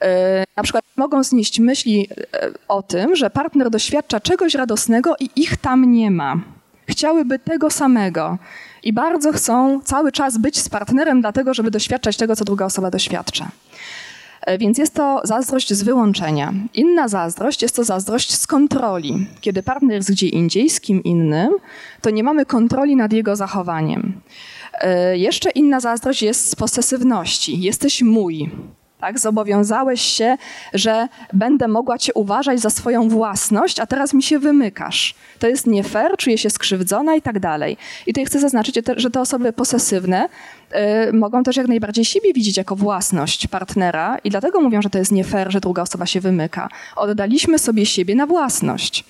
[0.00, 5.30] E, na przykład mogą znieść myśli e, o tym, że partner doświadcza czegoś radosnego i
[5.36, 6.36] ich tam nie ma.
[6.88, 8.38] Chciałyby tego samego
[8.82, 12.90] i bardzo chcą cały czas być z partnerem, dlatego żeby doświadczać tego, co druga osoba
[12.90, 13.48] doświadcza.
[14.40, 16.52] E, więc jest to zazdrość z wyłączenia.
[16.74, 19.26] Inna zazdrość jest to zazdrość z kontroli.
[19.40, 21.52] Kiedy partner jest gdzie indziej, z kim innym,
[22.00, 24.20] to nie mamy kontroli nad jego zachowaniem.
[25.14, 27.60] Jeszcze inna zazdrość jest z posesywności.
[27.60, 28.50] Jesteś mój
[29.04, 29.18] tak?
[29.18, 30.36] Zobowiązałeś się,
[30.74, 35.14] że będę mogła cię uważać za swoją własność, a teraz mi się wymykasz.
[35.38, 37.76] To jest nie fair, czuję się skrzywdzona i tak dalej.
[38.06, 40.28] I tutaj chcę zaznaczyć, że te osoby posesywne
[41.08, 44.98] y, mogą też jak najbardziej siebie widzieć jako własność partnera i dlatego mówią, że to
[44.98, 46.68] jest nie fair, że druga osoba się wymyka.
[46.96, 49.04] Oddaliśmy sobie siebie na własność.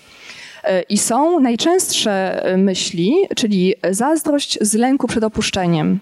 [0.69, 5.99] Y, I są najczęstsze myśli, czyli zazdrość z lęku przed opuszczeniem.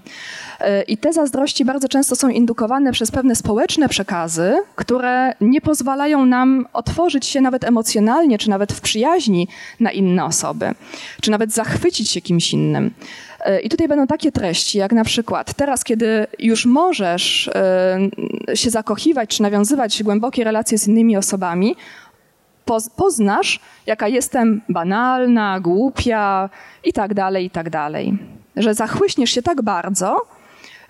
[0.63, 6.27] E, I te zazdrości bardzo często są indukowane przez pewne społeczne przekazy, które nie pozwalają
[6.27, 9.49] nam otworzyć się nawet emocjonalnie, czy nawet w przyjaźni
[9.81, 10.75] na inne osoby,
[11.21, 12.91] czy nawet zachwycić się kimś innym.
[13.45, 17.99] E, I tutaj będą takie treści, jak na przykład teraz, kiedy już możesz e,
[18.55, 21.77] się zakochiwać, czy nawiązywać głębokie relacje z innymi osobami,
[22.97, 26.51] poznasz, jaka jestem banalna, głupia
[26.85, 28.19] i tak dalej, i tak dalej.
[28.57, 30.17] Że zachłyśniesz się tak bardzo,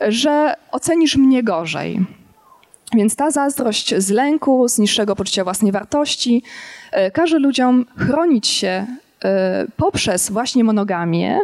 [0.00, 2.00] że ocenisz mnie gorzej.
[2.94, 6.42] Więc ta zazdrość z lęku, z niższego poczucia własnej wartości
[6.92, 8.86] e, każe ludziom chronić się
[9.24, 11.40] e, poprzez właśnie monogamię.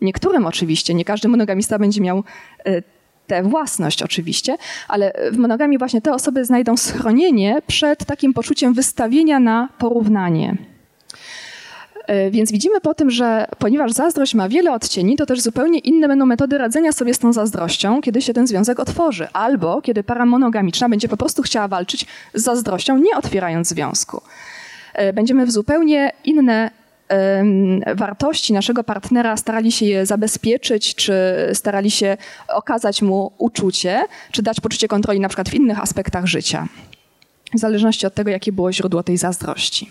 [0.00, 2.24] Niektórym oczywiście, nie każdy monogamista będzie miał
[2.64, 2.82] e,
[3.26, 4.56] tę własność oczywiście,
[4.88, 10.56] ale w monogamii właśnie te osoby znajdą schronienie przed takim poczuciem wystawienia na porównanie.
[12.06, 16.08] E, więc widzimy po tym, że ponieważ zazdrość ma wiele odcieni, to też zupełnie inne
[16.08, 20.26] będą metody radzenia sobie z tą zazdrością, kiedy się ten związek otworzy, albo kiedy para
[20.26, 24.20] monogamiczna będzie po prostu chciała walczyć z zazdrością, nie otwierając związku.
[24.94, 26.70] E, będziemy w zupełnie inne
[27.94, 31.14] wartości naszego partnera starali się je zabezpieczyć, czy
[31.52, 32.16] starali się
[32.48, 36.68] okazać mu uczucie, czy dać poczucie kontroli na przykład w innych aspektach życia.
[37.54, 39.90] W zależności od tego, jakie było źródło tej zazdrości.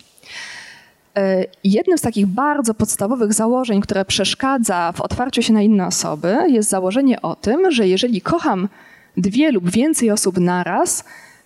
[1.17, 6.38] E, jednym z takich bardzo podstawowych założeń, które przeszkadza w otwarciu się na inne osoby,
[6.47, 8.69] jest założenie o tym, że jeżeli kocham
[9.17, 11.04] dwie lub więcej osób naraz,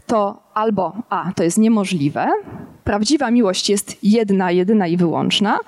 [0.09, 2.27] to albo A, to jest niemożliwe,
[2.83, 5.59] prawdziwa miłość jest jedna, jedyna i wyłączna,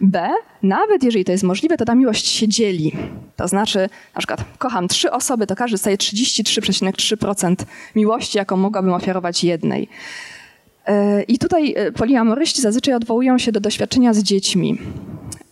[0.00, 0.30] B,
[0.62, 2.92] nawet jeżeli to jest możliwe, to ta miłość się dzieli.
[3.36, 7.56] To znaczy, na przykład, kocham trzy osoby, to każdy staje 33,3%
[7.96, 9.88] miłości, jaką mogłabym ofiarować jednej.
[10.86, 14.78] E, I tutaj e, poliamoryści zazwyczaj odwołują się do doświadczenia z dziećmi.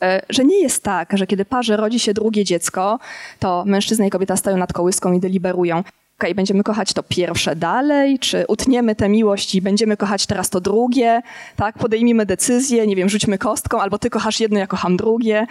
[0.02, 2.98] E, że nie jest tak, że kiedy parze rodzi się drugie dziecko,
[3.38, 5.84] to mężczyzna i kobieta stają nad kołyską i deliberują.
[6.20, 10.60] Okay, będziemy kochać to pierwsze dalej, czy utniemy tę miłość i będziemy kochać teraz to
[10.60, 11.22] drugie,
[11.56, 11.78] tak?
[11.78, 15.46] Podejmijmy decyzję, nie wiem, rzućmy kostką, albo ty kochasz jedno, ja kocham drugie.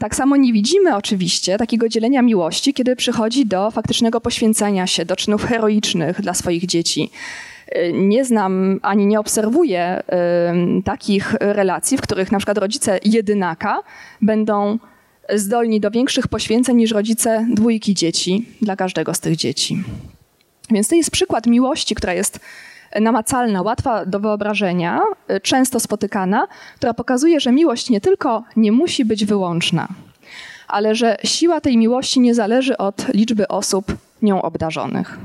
[0.00, 5.16] Tak samo nie widzimy oczywiście takiego dzielenia miłości, kiedy przychodzi do faktycznego poświęcania się, do
[5.16, 7.10] czynów heroicznych dla swoich dzieci
[7.92, 10.02] nie znam ani nie obserwuję
[10.84, 13.80] takich relacji, w których na przykład rodzice jedynaka
[14.22, 14.78] będą
[15.34, 19.84] zdolni do większych poświęceń niż rodzice dwójki dzieci dla każdego z tych dzieci.
[20.70, 22.40] Więc to jest przykład miłości, która jest
[23.00, 25.00] namacalna, łatwa do wyobrażenia,
[25.42, 29.88] często spotykana, która pokazuje, że miłość nie tylko nie musi być wyłączna,
[30.68, 35.18] ale że siła tej miłości nie zależy od liczby osób nią obdarzonych.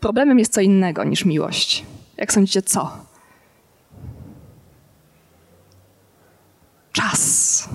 [0.00, 1.84] Problemem jest co innego niż miłość.
[2.16, 2.92] Jak sądzicie, co?
[6.92, 7.68] Czas.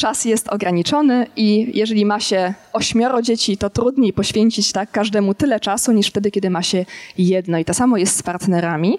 [0.00, 5.60] Czas jest ograniczony i jeżeli ma się ośmioro dzieci, to trudniej poświęcić tak każdemu tyle
[5.60, 6.84] czasu niż wtedy, kiedy ma się
[7.18, 7.58] jedno.
[7.58, 8.98] I to samo jest z partnerami.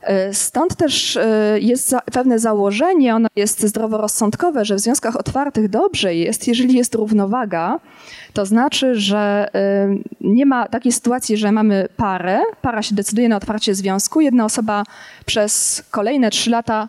[0.00, 6.14] E, stąd też e, jest pewne założenie, ono jest zdroworozsądkowe, że w związkach otwartych dobrze
[6.14, 7.80] jest, jeżeli jest równowaga.
[8.32, 9.88] To znaczy, że e,
[10.20, 14.82] nie ma takiej sytuacji, że mamy parę, para się decyduje na otwarcie związku, jedna osoba
[15.26, 16.88] przez kolejne trzy lata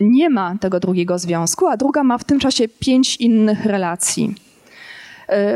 [0.00, 4.34] nie ma tego drugiego związku, a druga ma w tym czasie pięć innych relacji.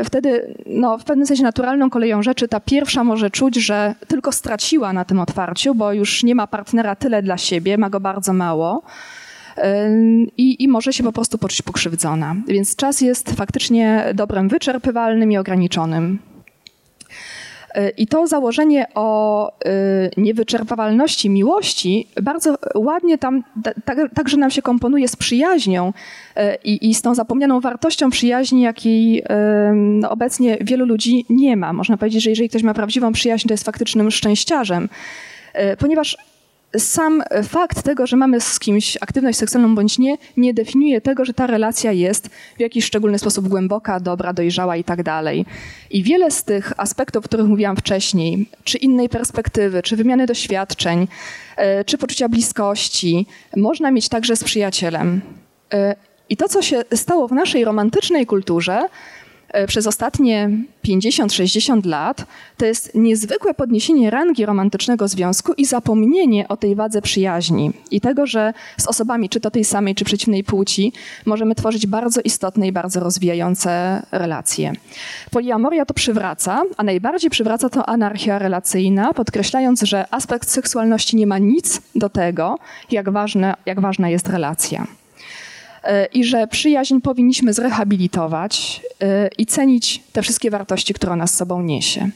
[0.03, 4.93] wtedy no, w pewnym sensie naturalną koleją rzeczy ta pierwsza może czuć, że tylko straciła
[4.93, 8.83] na tym otwarciu, bo już nie ma partnera tyle dla siebie, ma go bardzo mało.
[10.37, 12.35] I, I, może się po prostu poczuć pokrzywdzona.
[12.47, 16.19] Więc czas jest faktycznie dobrem wyczerpywalnym i ograniczonym.
[17.97, 23.43] I to założenie o y, niewyczerpywalności miłości bardzo ładnie tam
[24.13, 25.93] także nam się komponuje z przyjaźnią
[26.37, 29.23] y, i, i z tą zapomnianą wartością przyjaźni, jakiej
[29.75, 31.73] no, obecnie wielu ludzi nie ma.
[31.73, 34.89] Można powiedzieć, że jeżeli ktoś ma prawdziwą przyjaźń, to jest faktycznym szczęściarzem,
[35.79, 36.17] ponieważ
[36.77, 41.33] sam fakt tego, że mamy z kimś aktywność seksualną bądź nie, nie definiuje tego, że
[41.33, 45.45] ta relacja jest w jakiś szczególny sposób głęboka, dobra, dojrzała i tak dalej.
[45.89, 51.07] I wiele z tych aspektów, o których mówiłam wcześniej, czy innej perspektywy, czy wymiany doświadczeń,
[51.57, 55.21] e, czy poczucia bliskości, można mieć także z przyjacielem.
[55.73, 55.95] E,
[56.29, 58.87] I to, co się stało w naszej romantycznej kulturze,
[59.67, 60.49] przez ostatnie
[60.85, 62.25] 50-60 lat,
[62.57, 68.27] to jest niezwykłe podniesienie rangi romantycznego związku i zapomnienie o tej wadze przyjaźni i tego,
[68.27, 70.93] że z osobami, czy to tej samej, czy przeciwnej płci,
[71.25, 74.73] możemy tworzyć bardzo istotne i bardzo rozwijające relacje.
[75.31, 81.37] Poliamoria to przywraca, a najbardziej przywraca to anarchia relacyjna, podkreślając, że aspekt seksualności nie ma
[81.37, 82.59] nic do tego,
[82.91, 84.87] jak, ważne, jak ważna jest relacja
[86.13, 89.05] i że przyjaźń powinniśmy zrehabilitować y,
[89.37, 92.09] i cenić te wszystkie wartości, które ona z sobą niesie.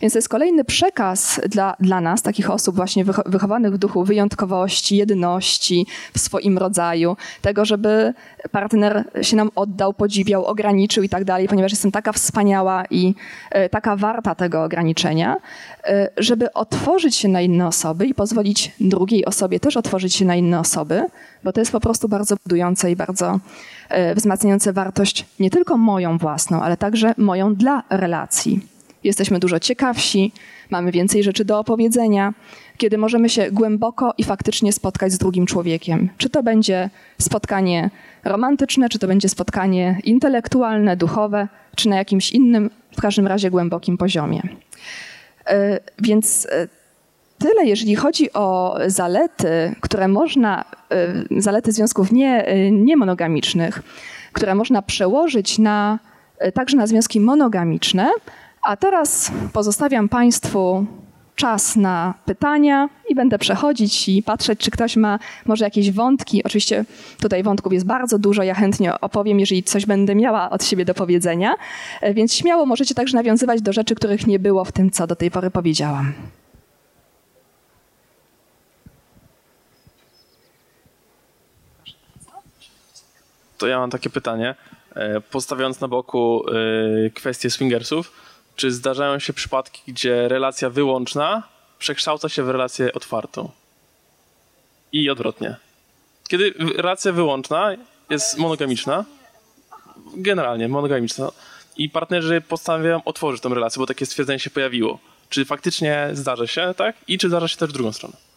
[0.00, 4.96] Więc to jest kolejny przekaz dla, dla nas, takich osób właśnie wychowanych w duchu wyjątkowości,
[4.96, 8.14] jedności w swoim rodzaju, tego, żeby
[8.50, 13.14] partner się nam oddał, podziwiał, ograniczył i tak dalej, ponieważ jestem taka wspaniała i
[13.56, 19.24] y, taka warta tego ograniczenia, y, żeby otworzyć się na inne osoby i pozwolić drugiej
[19.24, 21.04] osobie też otworzyć się na inne osoby,
[21.44, 23.40] bo to jest po prostu bardzo budujące i bardzo
[23.88, 28.60] e, wzmacniające wartość nie tylko moją własną, ale także moją dla relacji.
[29.04, 30.32] Jesteśmy dużo ciekawsi,
[30.70, 32.34] mamy więcej rzeczy do opowiedzenia,
[32.76, 36.08] kiedy możemy się głęboko i faktycznie spotkać z drugim człowiekiem.
[36.18, 37.90] Czy to będzie spotkanie
[38.24, 43.98] romantyczne, czy to będzie spotkanie intelektualne, duchowe, czy na jakimś innym, w każdym razie głębokim
[43.98, 44.42] poziomie.
[45.46, 46.68] E, więc e,
[47.40, 50.64] tyle, jeżeli chodzi o zalety, które można,
[51.38, 53.82] y, zalety związków nie, y, niemonogamicznych,
[54.32, 55.98] które można przełożyć na,
[56.46, 58.10] y, także na związki monogamiczne.
[58.62, 60.86] A teraz pozostawiam Państwu
[61.34, 66.44] czas na pytania i będę przechodzić i patrzeć, czy ktoś ma może jakieś wątki.
[66.44, 66.84] Oczywiście
[67.20, 70.94] tutaj wątków jest bardzo dużo, ja chętnie opowiem, jeżeli coś będę miała od siebie do
[70.94, 71.54] powiedzenia,
[72.14, 75.30] więc śmiało możecie także nawiązywać do rzeczy, których nie było w tym, co do tej
[75.30, 76.12] pory powiedziałam.
[83.60, 84.54] To ja mam takie pytanie.
[84.94, 86.44] E, postawiając na boku
[87.06, 88.12] e, kwestię swingersów,
[88.56, 91.42] czy zdarzają się przypadki, gdzie relacja wyłączna
[91.78, 93.50] przekształca się w relację otwartą?
[94.92, 95.56] I odwrotnie.
[96.28, 97.70] Kiedy relacja wyłączna
[98.10, 99.04] jest monogamiczna,
[100.16, 101.30] generalnie monogamiczna,
[101.76, 104.98] i partnerzy postanawiają otworzyć tę relację, bo takie stwierdzenie się pojawiło.
[105.28, 106.96] Czy faktycznie zdarza się, tak?
[107.08, 108.29] I czy zdarza się też w drugą stronę?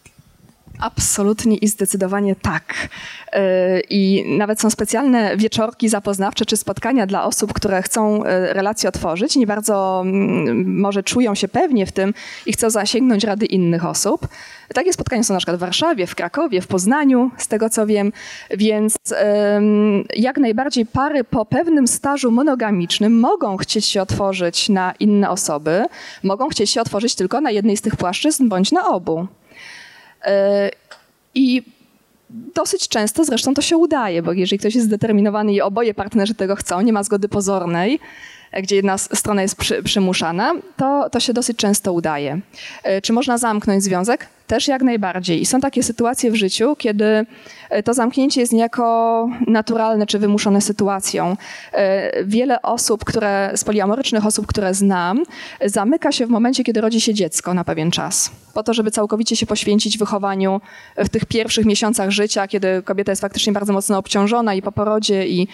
[0.80, 2.88] Absolutnie i zdecydowanie tak.
[3.32, 8.88] E, I nawet są specjalne wieczorki zapoznawcze czy spotkania dla osób, które chcą e, relacje
[8.88, 12.14] otworzyć, nie bardzo mm, może czują się pewnie w tym
[12.46, 14.28] i chcą zasięgnąć rady innych osób.
[14.74, 18.12] Takie spotkania są na przykład w Warszawie, w Krakowie, w Poznaniu, z tego co wiem,
[18.50, 18.96] więc
[20.16, 25.84] jak najbardziej pary po pewnym stażu monogamicznym mogą chcieć się otworzyć na inne osoby,
[26.22, 29.26] mogą chcieć się otworzyć tylko na jednej z tych płaszczyzn bądź na obu.
[30.24, 30.70] E,
[31.34, 31.62] I
[32.30, 36.56] dosyć często zresztą to się udaje, bo jeżeli ktoś jest zdeterminowany i oboje partnerzy tego
[36.56, 38.00] chcą, nie ma zgody pozornej,
[38.62, 42.40] gdzie jedna strona jest przy, przymuszana, to, to się dosyć często udaje.
[42.82, 44.26] E, czy można zamknąć związek?
[44.46, 45.40] Też jak najbardziej.
[45.40, 47.26] I są takie sytuacje w życiu, kiedy
[47.70, 51.36] e, to zamknięcie jest niejako naturalne czy wymuszone sytuacją.
[51.72, 55.22] E, wiele osób, które, z poliamorycznych osób, które znam,
[55.64, 58.30] zamyka się w momencie, kiedy rodzi się dziecko na pewien czas.
[58.54, 60.60] Po to, żeby całkowicie się poświęcić wychowaniu
[60.96, 65.26] w tych pierwszych miesiącach życia, kiedy kobieta jest faktycznie bardzo mocno obciążona i po porodzie,
[65.26, 65.48] i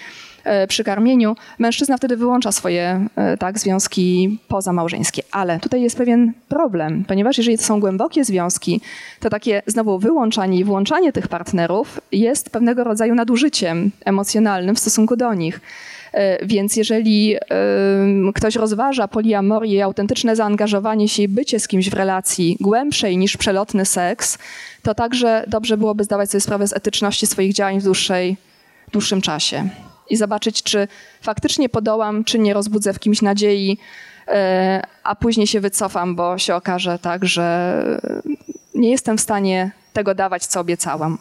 [0.68, 5.22] przy karmieniu, mężczyzna wtedy wyłącza swoje e, tak, związki pozamałżeńskie.
[5.32, 8.80] Ale tutaj jest pewien problem, ponieważ jeżeli to są głębokie związki,
[9.20, 15.16] to takie znowu wyłączanie i włączanie tych partnerów jest pewnego rodzaju nadużyciem emocjonalnym w stosunku
[15.16, 15.60] do nich.
[16.12, 17.36] E, więc jeżeli
[18.34, 23.86] ktoś rozważa poliamorię autentyczne zaangażowanie się i bycie z kimś w relacji głębszej niż przelotny
[23.86, 24.38] seks,
[24.82, 28.36] to także dobrze byłoby zdawać sobie sprawę z etyczności swoich działań w dłuższej,
[28.92, 29.68] dłuższym czasie
[30.10, 30.88] i zobaczyć, czy
[31.22, 33.78] faktycznie podołam, czy nie rozbudzę w kimś nadziei,
[34.28, 38.00] e, a później się wycofam, bo się okaże tak, że
[38.74, 41.18] nie jestem w stanie tego dawać, co obiecałam.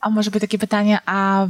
[0.00, 1.46] A może by takie pytanie, a...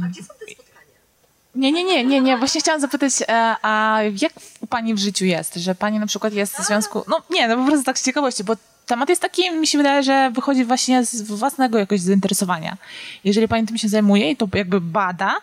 [1.55, 2.37] Nie, nie, nie, nie, nie.
[2.37, 4.33] Właśnie chciałam zapytać, e, a jak
[4.71, 7.03] pani w życiu jest, że pani na przykład jest w związku...
[7.07, 8.55] No nie, no po prostu tak z ciekawości, bo
[8.85, 12.77] temat jest taki, mi się wydaje, że wychodzi właśnie z własnego jakoś zainteresowania.
[13.23, 15.35] Jeżeli pani tym się zajmuje i to jakby bada,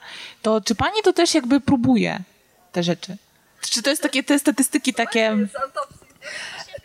[0.43, 2.21] to czy pani to też jakby próbuje
[2.73, 3.17] te rzeczy?
[3.61, 5.37] Czy to jest takie, te statystyki takie...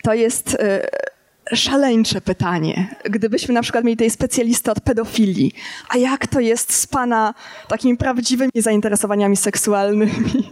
[0.02, 2.96] To jest y, szaleńcze pytanie.
[3.04, 5.52] Gdybyśmy na przykład mieli tutaj specjalistę od pedofilii,
[5.88, 7.34] a jak to jest z pana
[7.68, 10.48] takimi prawdziwymi zainteresowaniami seksualnymi?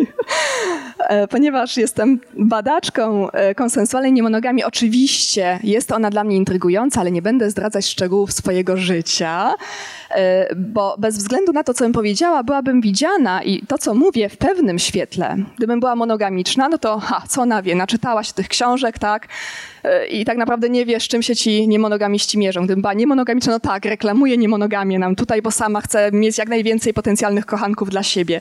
[1.09, 7.22] E, ponieważ jestem badaczką e, konsensualnej niemonogami, oczywiście jest ona dla mnie intrygująca, ale nie
[7.22, 9.55] będę zdradzać szczegółów swojego życia,
[10.11, 14.28] e, bo bez względu na to, co bym powiedziała, byłabym widziana i to, co mówię,
[14.28, 15.36] w pewnym świetle.
[15.57, 19.28] Gdybym była monogamiczna, no to ha, co ona wie, naczytała się tych książek, tak?
[20.11, 22.64] I tak naprawdę nie wiesz, czym się ci niemonogamiści mierzą.
[22.64, 26.95] Gdybym była niemonogamiczna, no tak, reklamuje niemonogamię nam tutaj, bo sama chce mieć jak najwięcej
[26.95, 28.41] potencjalnych kochanków dla siebie.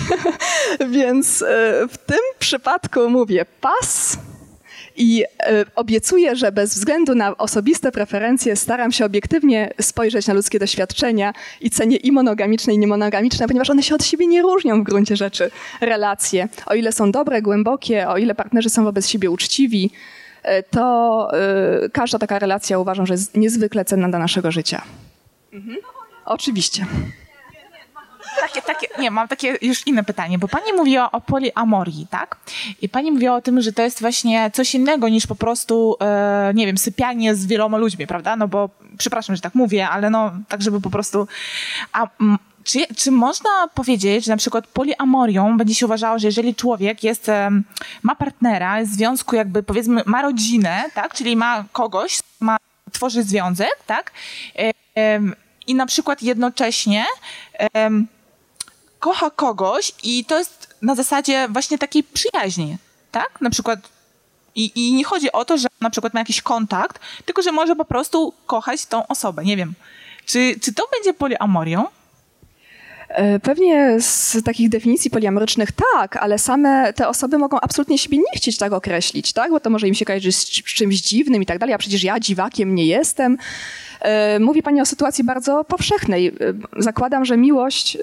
[0.90, 1.44] Więc
[1.88, 4.18] w tym przypadku mówię pas
[4.96, 10.58] i e, obiecuję, że bez względu na osobiste preferencje staram się obiektywnie spojrzeć na ludzkie
[10.58, 14.84] doświadczenia i cenię i monogamiczne, i niemonogamiczne, ponieważ one się od siebie nie różnią w
[14.84, 15.50] gruncie rzeczy,
[15.80, 16.48] relacje.
[16.66, 20.21] O ile są dobre, głębokie, o ile partnerzy są wobec siebie uczciwi, e,
[20.70, 24.82] to e, każda taka relacja uważam, że jest niezwykle cenna dla naszego życia.
[25.52, 25.76] Mhm.
[26.24, 26.86] Oczywiście.
[28.40, 32.36] Takie, takie, nie, mam takie już inne pytanie, bo pani mówiła o poliamorii, tak?
[32.82, 36.52] I pani mówiła o tym, że to jest właśnie coś innego niż po prostu, e,
[36.54, 38.36] nie wiem, sypianie z wieloma ludźmi, prawda?
[38.36, 41.28] No bo, przepraszam, że tak mówię, ale no, tak żeby po prostu...
[41.92, 42.06] A,
[42.64, 47.26] czy, czy można powiedzieć, że na przykład poliamorią będzie się uważało, że jeżeli człowiek jest,
[48.02, 52.56] ma partnera, jest w związku jakby powiedzmy ma rodzinę, tak, czyli ma kogoś, ma,
[52.92, 54.12] tworzy związek, tak,
[55.66, 57.04] i na przykład jednocześnie
[58.98, 62.76] kocha kogoś i to jest na zasadzie właśnie takiej przyjaźni,
[63.10, 63.40] tak?
[63.40, 63.80] Na przykład
[64.54, 67.76] i, i nie chodzi o to, że na przykład ma jakiś kontakt, tylko że może
[67.76, 69.44] po prostu kochać tą osobę.
[69.44, 69.74] Nie wiem,
[70.26, 71.84] czy, czy to będzie poliamorią?
[73.12, 78.36] E, pewnie z takich definicji poliamorycznych tak, ale same te osoby mogą absolutnie siebie nie
[78.36, 79.50] chcieć tak określić, tak?
[79.50, 82.20] Bo to może im się kojarzyć z czymś dziwnym i tak dalej, a przecież ja
[82.20, 83.38] dziwakiem nie jestem.
[84.00, 86.26] E, mówi Pani o sytuacji bardzo powszechnej.
[86.26, 86.32] E,
[86.76, 87.98] zakładam, że miłość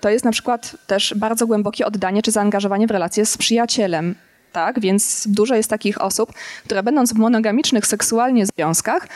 [0.00, 4.14] to jest na przykład też bardzo głębokie oddanie czy zaangażowanie w relacje z przyjacielem.
[4.52, 6.32] Tak, więc dużo jest takich osób,
[6.64, 9.08] które będąc w monogamicznych seksualnie związkach,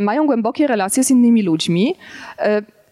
[0.00, 1.96] mają głębokie relacje z innymi ludźmi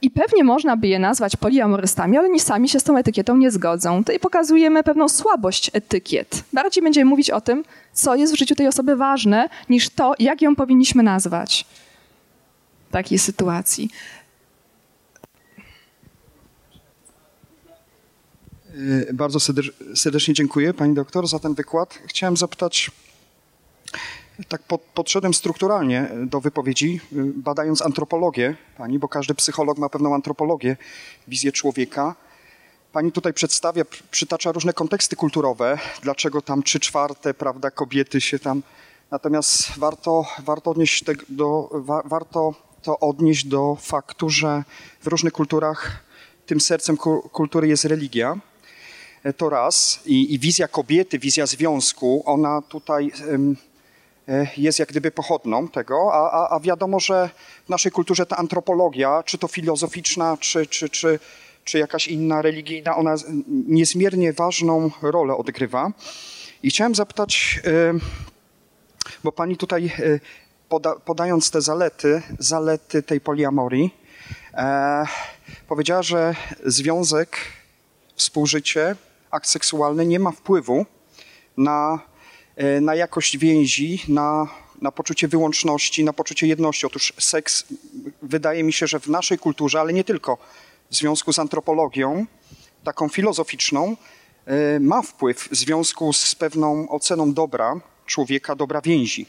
[0.03, 3.51] i pewnie można by je nazwać poliamorystami, ale oni sami się z tą etykietą nie
[3.51, 3.99] zgodzą.
[3.99, 6.45] Tutaj pokazujemy pewną słabość etykiet.
[6.53, 10.43] Bardziej będziemy mówić o tym, co jest w życiu tej osoby ważne, niż to, jak
[10.43, 11.67] ją powinniśmy nazwać
[12.89, 13.91] w takiej sytuacji.
[18.75, 19.39] Y, bardzo
[19.95, 21.99] serdecznie dziękuję Pani doktor za ten wykład.
[22.07, 22.91] Chciałem zapytać,
[24.49, 24.63] tak
[24.95, 30.77] podszedłem strukturalnie do wypowiedzi, y, badając antropologię pani, bo każdy psycholog ma pewną antropologię,
[31.29, 32.15] wizję człowieka.
[32.93, 38.63] Pani tutaj przedstawia, przytacza różne konteksty kulturowe, dlaczego tam trzy czwarte, prawda, kobiety się tam...
[39.11, 44.65] Natomiast warto, warto, odnieść te, do, wa, warto to odnieść do faktu, że
[45.01, 46.05] w różnych kulturach
[46.47, 46.97] tym sercem
[47.33, 48.37] kultury jest religia.
[49.23, 50.01] E, to raz.
[50.07, 53.13] I, i wizja kobiety, wizja związku, ona tutaj...
[54.57, 57.31] jest jak gdyby pochodną tego, a, a, a wiadomo, że
[57.67, 61.19] w naszej kulturze ta antropologia, czy to filozoficzna, czy, czy, czy,
[61.65, 63.15] czy jakaś inna religijna, ona
[63.49, 65.93] niezmiernie ważną rolę odgrywa.
[66.63, 67.93] I chciałem zapytać, e,
[69.25, 70.21] bo pani tutaj e,
[70.69, 73.95] poda, podając te zalety, zalety tej poliamorii,
[74.55, 75.07] e,
[75.69, 77.37] powiedziała, że związek,
[78.15, 78.97] współżycie,
[79.31, 80.87] akt seksualny nie ma wpływu
[81.57, 82.16] na E,
[82.81, 84.49] na jakość więzi, na,
[84.83, 86.87] na poczucie wyłączności, na poczucie jedności.
[86.87, 87.65] Otóż seks
[88.23, 90.39] wydaje mi się, że w naszej kulturze, ale nie tylko,
[90.91, 92.27] w związku z antropologią,
[92.85, 93.97] taką filozoficzną,
[94.47, 99.27] e, ma wpływ w związku z pewną oceną dobra człowieka, dobra więzi.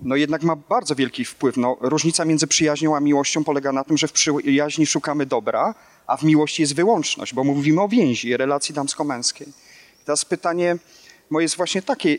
[0.00, 1.56] No jednak ma bardzo wielki wpływ.
[1.56, 5.74] No, różnica między przyjaźnią a miłością polega na tym, że w przyjaźni szukamy dobra,
[6.06, 9.48] a w miłości jest wyłączność, bo mówimy o więzi, relacji damsko-męskiej.
[10.04, 10.76] Teraz pytanie,
[11.30, 12.18] moje jest właśnie takie,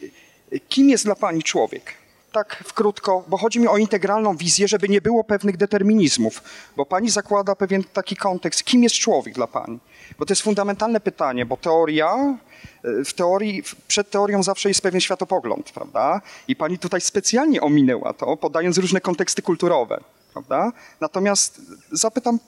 [0.69, 1.93] kim jest dla pani człowiek?
[2.31, 6.43] Tak w krótko, bo chodzi mi o integralną wizję, żeby nie było pewnych determinizmów,
[6.75, 9.79] bo pani zakłada pewien taki kontekst, kim jest człowiek dla pani?
[10.19, 12.37] Bo to jest fundamentalne pytanie, bo teoria,
[12.83, 16.21] e, w teorii, przed teorią zawsze jest pewien światopogląd, prawda?
[16.47, 20.03] I pani tutaj specjalnie ominęła to, podając różne konteksty kulturowe,
[20.33, 20.71] prawda?
[21.01, 22.39] Natomiast zapytam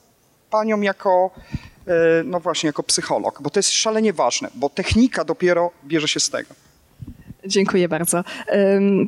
[0.50, 1.30] panią jako,
[2.24, 6.30] no właśnie, jako psycholog, bo to jest szalenie ważne, bo technika dopiero bierze się z
[6.30, 6.54] tego.
[7.46, 8.24] Dziękuję bardzo.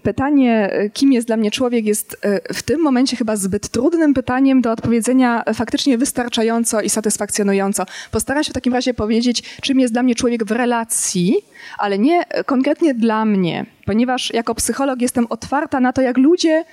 [0.03, 4.61] Pytanie, kim jest dla mnie człowiek, jest e, w tym momencie chyba zbyt trudnym pytaniem
[4.61, 7.87] do odpowiedzenia faktycznie wystarczająco i satysfakcjonująco.
[8.11, 11.37] Postaram się w takim razie powiedzieć, czym jest dla mnie człowiek w relacji,
[11.78, 16.64] ale nie konkretnie dla mnie, ponieważ jako psycholog jestem otwarta na to, jak ludzie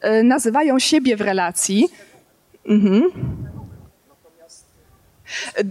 [0.00, 1.88] e, nazywają siebie w relacji.
[2.66, 3.02] Mhm.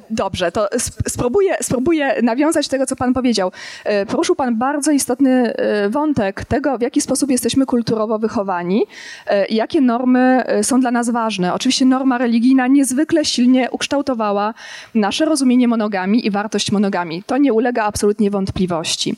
[0.09, 0.67] Dobrze, to
[1.07, 3.51] spróbuję, spróbuję nawiązać tego, co Pan powiedział.
[3.83, 8.85] E, poruszył Pan bardzo istotny e, wątek tego, w jaki sposób jesteśmy kulturowo wychowani
[9.27, 11.53] e, i jakie normy są dla nas ważne.
[11.53, 14.53] Oczywiście norma religijna niezwykle silnie ukształtowała
[14.95, 17.23] nasze rozumienie monogami i wartość monogami.
[17.23, 19.15] To nie ulega absolutnie wątpliwości.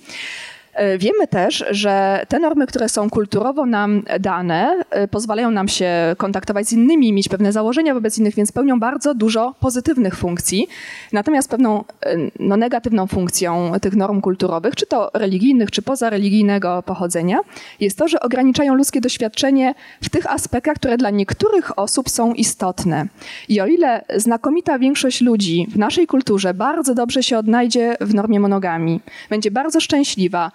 [0.79, 5.91] E, wiemy też, że te normy, które są kulturowo nam dane, e, pozwalają nam się
[6.17, 10.67] kontaktować z innymi, mieć pewne założenia wobec innych, więc pełnią bardzo dużo pozytywnych funkcji.
[11.13, 17.39] Natomiast pewną e, no, negatywną funkcją tych norm kulturowych, czy to religijnych, czy pozareligijnego pochodzenia,
[17.79, 19.73] jest to, że ograniczają ludzkie doświadczenie
[20.03, 23.05] w tych aspektach, które dla niektórych osób są istotne.
[23.49, 28.39] I o ile znakomita większość ludzi w naszej kulturze bardzo dobrze się odnajdzie w normie
[28.39, 28.99] monogami,
[29.29, 30.51] będzie bardzo szczęśliwa,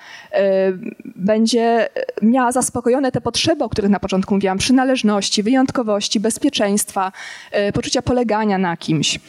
[1.16, 1.88] będzie
[2.22, 7.12] miała zaspokojone te potrzeby, o których na początku mówiłam, przynależności, wyjątkowości, bezpieczeństwa,
[7.50, 9.20] e, poczucia polegania na kimś.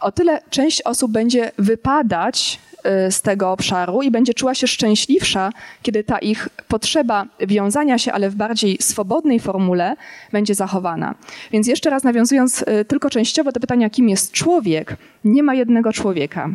[0.00, 5.52] O tyle część osób będzie wypadać e, z tego obszaru i będzie czuła się szczęśliwsza,
[5.82, 9.96] kiedy ta ich potrzeba wiązania się, ale w bardziej swobodnej formule,
[10.32, 11.14] będzie zachowana.
[11.52, 16.50] Więc jeszcze raz nawiązując tylko częściowo do pytania, kim jest człowiek, nie ma jednego człowieka.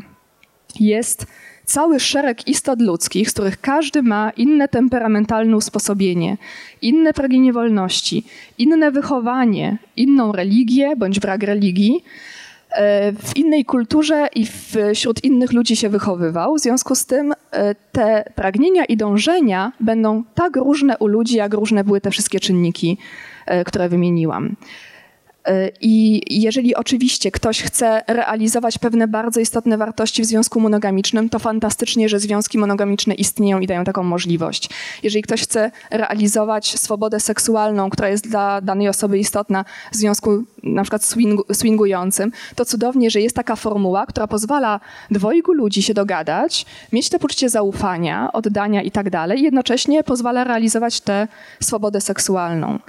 [0.79, 1.25] Jest
[1.70, 6.38] cały szereg istot ludzkich, z których każdy ma inne temperamentalne usposobienie,
[6.82, 8.24] inne pragnienie wolności,
[8.57, 12.03] inne wychowanie, inną religię bądź brak religii,
[12.72, 14.45] e, w innej kulturze i
[14.93, 16.55] wśród innych ludzi się wychowywał.
[16.55, 21.53] W związku z tym e, te pragnienia i dążenia będą tak różne u ludzi, jak
[21.53, 22.97] różne były te wszystkie czynniki,
[23.45, 24.55] e, które wymieniłam.
[25.45, 31.39] E, I jeżeli oczywiście ktoś chce realizować pewne bardzo istotne wartości w związku monogamicznym, to
[31.39, 34.69] fantastycznie, że związki monogamiczne istnieją i dają taką możliwość.
[35.03, 40.81] Jeżeli ktoś chce realizować swobodę seksualną, która jest dla danej osoby istotna w związku na
[40.81, 44.79] przykład swingu, swingującym, to cudownie, że jest taka formuła, która pozwala
[45.11, 51.01] dwojgu ludzi się dogadać, mieć to poczucie zaufania, oddania i tak dalej, jednocześnie pozwala realizować
[51.01, 51.27] tę
[51.59, 52.79] swobodę seksualną.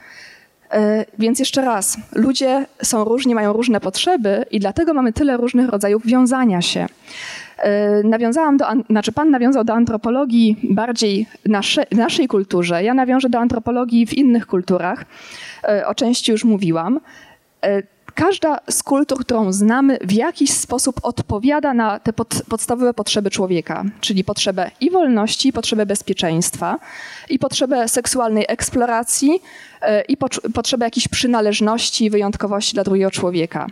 [0.73, 5.69] E, więc jeszcze raz, ludzie są różni, mają różne potrzeby i dlatego mamy tyle różnych
[5.69, 6.87] rodzajów wiązania się.
[7.59, 13.39] E, nawiązałam do, znaczy pan nawiązał do antropologii bardziej nasze, naszej kulturze, ja nawiążę do
[13.39, 15.05] antropologii w innych kulturach,
[15.65, 17.01] e, o części już mówiłam
[18.15, 23.85] każda z kultur, którą znamy, w jakiś sposób odpowiada na te pod, podstawowe potrzeby człowieka,
[24.01, 26.79] czyli potrzebę i wolności, i potrzebę bezpieczeństwa,
[27.31, 29.43] i potrzebę seksualnej eksploracji,
[29.83, 30.17] e, i
[30.55, 33.67] potrzebę jakiejś przynależności wyjątkowości dla drugiego człowieka.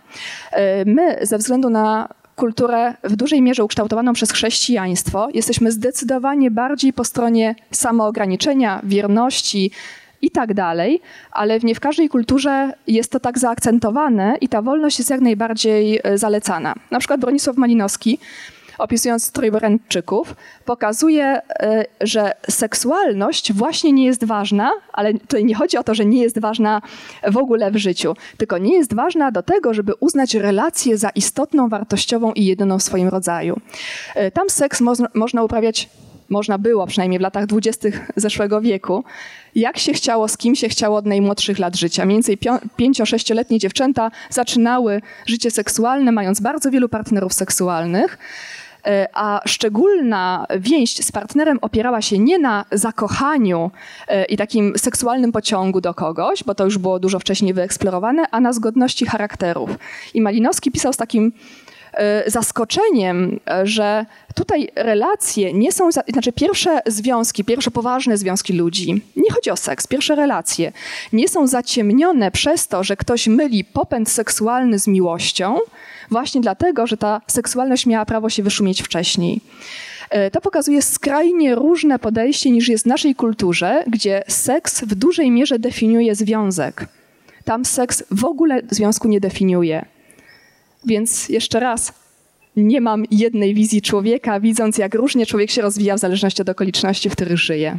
[0.52, 6.92] E, my, ze względu na kulturę w dużej mierze ukształtowaną przez chrześcijaństwo, jesteśmy zdecydowanie bardziej
[6.92, 9.70] po stronie samoograniczenia, wierności,
[10.22, 11.00] i tak dalej,
[11.32, 16.00] ale nie w każdej kulturze jest to tak zaakcentowane i ta wolność jest jak najbardziej
[16.04, 16.74] e, zalecana.
[16.90, 18.18] Na przykład Bronisław Malinowski,
[18.78, 25.82] opisując Trójborędczyków, pokazuje, e, że seksualność właśnie nie jest ważna, ale tutaj nie chodzi o
[25.82, 26.82] to, że nie jest ważna
[27.30, 31.68] w ogóle w życiu, tylko nie jest ważna do tego, żeby uznać relację za istotną,
[31.68, 33.60] wartościową i jedyną w swoim rodzaju.
[34.14, 35.88] E, tam seks mo można uprawiać
[36.28, 39.04] można było przynajmniej w latach dwudziestych zeszłego wieku,
[39.54, 42.04] jak się chciało, z kim się chciało od najmłodszych lat życia.
[42.04, 42.38] Mniej więcej
[42.76, 48.18] pięcio-sześcioletnie dziewczęta zaczynały życie seksualne, mając bardzo wielu partnerów seksualnych
[48.86, 53.70] e, a szczególna więź z partnerem opierała się nie na zakochaniu
[54.08, 58.40] e, i takim seksualnym pociągu do kogoś, bo to już było dużo wcześniej wyeksplorowane, a
[58.40, 59.70] na zgodności charakterów.
[60.14, 61.32] I Malinowski pisał z takim
[62.26, 69.30] zaskoczeniem, e, że tutaj relacje nie są, znaczy pierwsze związki, pierwsze poważne związki ludzi, nie
[69.30, 70.72] chodzi o seks, pierwsze relacje,
[71.12, 75.58] nie są zaciemnione przez to, że ktoś myli popęd seksualny z miłością,
[76.10, 79.40] właśnie dlatego, że ta seksualność miała prawo się wyszumieć wcześniej.
[80.10, 85.30] E, to pokazuje skrajnie różne podejście niż jest w naszej kulturze, gdzie seks w dużej
[85.30, 86.86] mierze definiuje związek.
[87.44, 89.84] Tam seks w ogóle związku nie definiuje.
[90.84, 91.92] Więc jeszcze raz,
[92.56, 97.10] nie mam jednej wizji człowieka, widząc jak różnie człowiek się rozwija w zależności od okoliczności,
[97.10, 97.78] w których żyje.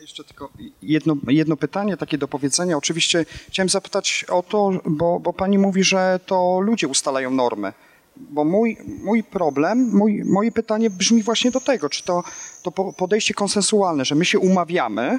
[0.00, 0.50] Jeszcze tylko
[0.82, 2.76] jedno, jedno pytanie, takie do powiedzenia.
[2.76, 7.72] Oczywiście chciałem zapytać o to, bo, bo pani mówi, że to ludzie ustalają normy.
[8.16, 12.22] Bo mój, mój problem, mój, moje pytanie brzmi właśnie do tego, czy to,
[12.62, 15.18] to podejście konsensualne, że my się umawiamy,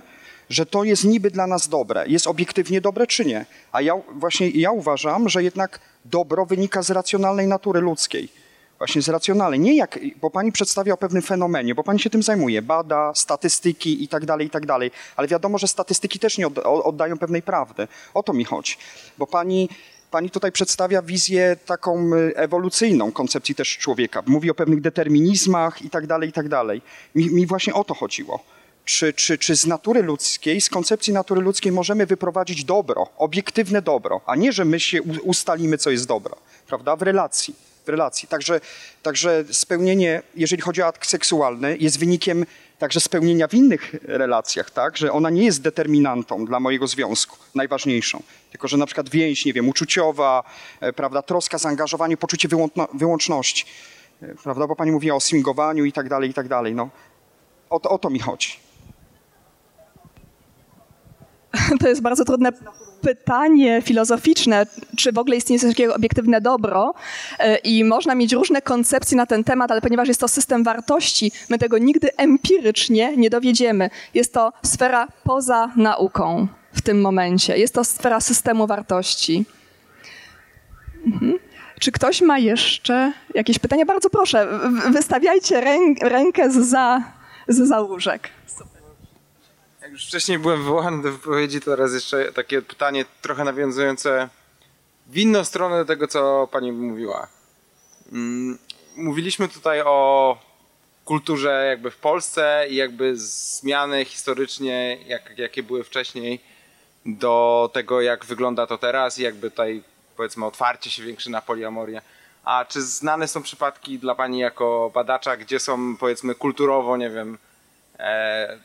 [0.50, 3.46] że to jest niby dla nas dobre, jest obiektywnie dobre czy nie.
[3.72, 8.30] A ja właśnie ja uważam, że jednak dobro wynika z racjonalnej natury ludzkiej.
[8.78, 9.60] Właśnie z racjonalnej.
[9.60, 14.04] Nie jak, bo pani przedstawia o pewnym fenomenie, bo pani się tym zajmuje, bada statystyki
[14.04, 14.92] i tak dalej, i tak dalej.
[15.16, 17.88] Ale wiadomo, że statystyki też nie oddają pewnej prawdy.
[18.14, 18.76] O to mi chodzi.
[19.18, 19.70] Bo pani
[20.14, 24.24] Pani tutaj przedstawia wizję taką y, ewolucyjną koncepcji też człowieka.
[24.26, 26.82] Mówi o pewnych determinizmach i tak dalej, i tak dalej.
[27.16, 28.44] Mi, mi właśnie o to chodziło.
[28.86, 34.22] Czy, czy, czy z natury ludzkiej, z koncepcji natury ludzkiej możemy wyprowadzić dobro, obiektywne dobro,
[34.26, 37.56] a nie, że my się ustalimy, co jest dobro, prawda, w relacji.
[37.86, 38.28] W relacji.
[38.28, 38.62] Także,
[39.02, 42.46] także spełnienie, jeżeli chodzi o akt seksualny, jest wynikiem
[42.80, 44.98] także spełnienia w innych relacjach, tak?
[44.98, 48.24] że ona nie jest determinantą dla mojego związku, najważniejszą.
[48.52, 50.44] Tylko, że na przykład więź, nie wiem, uczuciowa,
[50.80, 52.48] e, prawda, troska, zaangażowanie, poczucie
[52.94, 53.66] wyłączności,
[54.22, 56.76] e, prawda, bo pani mówiła o swingowaniu i tak dalej, i tak dalej.
[56.76, 56.90] No.
[57.70, 58.63] O, o to mi chodzi.
[61.80, 62.52] To jest bardzo trudne
[63.02, 64.66] pytanie filozoficzne,
[64.98, 66.94] czy w ogóle istnieje coś takiego obiektywne dobro
[67.40, 71.32] e, i można mieć różne koncepcje na ten temat, ale ponieważ jest to system wartości,
[71.50, 73.90] my tego nigdy empirycznie nie dowiedziemy.
[74.14, 77.58] Jest to sfera poza nauką w tym momencie.
[77.58, 79.46] Jest to sfera systemu wartości.
[81.06, 81.34] Mhm.
[81.80, 83.86] Czy ktoś ma jeszcze jakieś pytania?
[83.86, 84.48] Bardzo proszę,
[84.92, 85.62] wystawiajcie
[86.02, 87.04] rękę za,
[87.48, 88.30] za łóżek.
[89.84, 94.30] Jak już wcześniej byłem wywołany do wypowiedzi, to teraz jeszcze takie pytanie trochę nawiązujące
[95.08, 97.28] w inną stronę do tego, co pani mówiła.
[98.12, 98.58] Mm,
[98.96, 100.38] mówiliśmy tutaj o
[101.06, 106.40] kulturze jakby w Polsce i jakby zmiany historycznie, jak, jakie były wcześniej
[107.06, 109.84] do tego, jak wygląda to teraz i jakby tutaj
[110.18, 112.02] powiedzmy otwarcie się większe na poliamorię.
[112.44, 117.38] A czy znane są przypadki dla Pani jako badacza, gdzie są powiedzmy kulturowo, nie wiem,
[118.00, 118.60] e,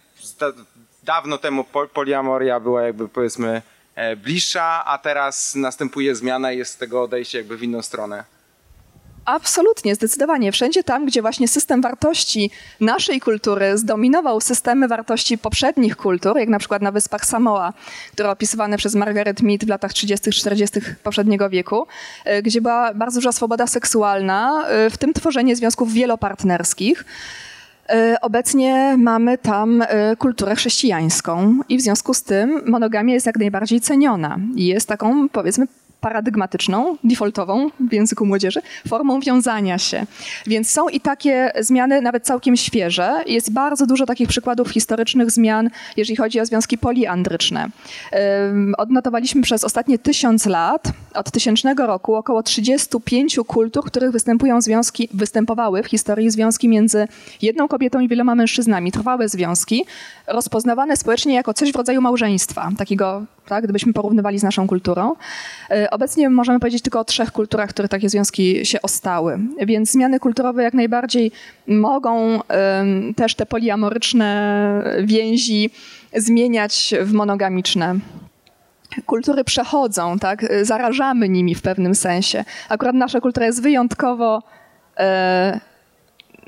[1.09, 3.63] dawno temu poliamoria była jakby powiedzmy
[3.95, 8.25] e, bliższa, a teraz następuje zmiana i jest z tego odejście jakby w inną stronę.
[9.25, 10.53] Absolutnie, zdecydowanie.
[10.53, 12.51] Wszędzie tam, gdzie właśnie system wartości
[12.81, 17.73] naszej kultury zdominował systemy wartości poprzednich kultur, jak na przykład na Wyspach Samoa,
[18.13, 21.87] które opisywane przez Margaret Mead w latach 30-40 poprzedniego wieku,
[22.25, 27.05] e, gdzie była bardzo duża swoboda seksualna, e, w tym tworzenie związków wielopartnerskich.
[27.93, 33.37] E, obecnie mamy tam e, kulturę chrześcijańską i w związku z tym monogamia jest jak
[33.39, 34.39] najbardziej ceniona.
[34.55, 35.67] Jest taką, powiedzmy,
[36.01, 40.07] paradygmatyczną, defaultową w języku młodzieży, formą wiązania się.
[40.47, 43.23] Więc są i takie zmiany nawet całkiem świeże.
[43.27, 47.69] Jest bardzo dużo takich przykładów historycznych zmian, jeżeli chodzi o związki poliandryczne.
[48.79, 55.09] Odnotowaliśmy przez ostatnie tysiąc lat, od tysięcznego roku, około 35 kultur, w których występują związki,
[55.15, 57.09] występowały w historii związki między
[57.43, 58.93] jedną kobietą i wieloma mężczyznami.
[58.93, 59.85] Trwałe związki,
[60.27, 65.15] rozpoznawane społecznie jako coś w rodzaju małżeństwa, takiego, tak, gdybyśmy porównywali z naszą kulturą.
[65.71, 69.39] E, obecnie możemy powiedzieć tylko o trzech kulturach, które takie związki się ostały.
[69.67, 71.33] Więc zmiany kulturowe jak najbardziej
[71.67, 72.41] mogą
[73.17, 74.29] też te poliamoryczne
[75.03, 75.71] więzi
[76.15, 77.99] zmieniać w monogamiczne
[79.07, 80.47] kultury przechodzą, tak?
[80.63, 82.45] zarażamy nimi w pewnym sensie.
[82.69, 84.43] Akurat nasza kultura jest wyjątkowo
[84.99, 85.61] e,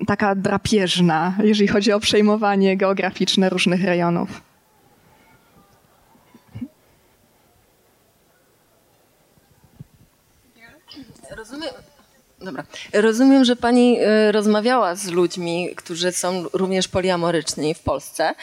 [0.07, 4.50] taka drapieżna, jeżeli chodzi o przejmowanie geograficzne różnych rejonów.
[11.41, 11.75] Rozumiem.
[12.41, 12.65] Dobra.
[12.93, 18.35] Rozumiem, że pani e, rozmawiała z ludźmi, którzy są również poliamoryczni w Polsce.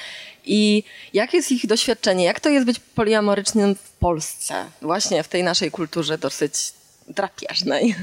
[0.45, 0.84] I
[1.14, 2.26] jakie jest ich doświadczenie?
[2.26, 4.66] Jak to jest być poliamorycznym w Polsce?
[4.82, 6.74] Właśnie w tej naszej kulturze dosyć
[7.08, 7.95] drapieżnej.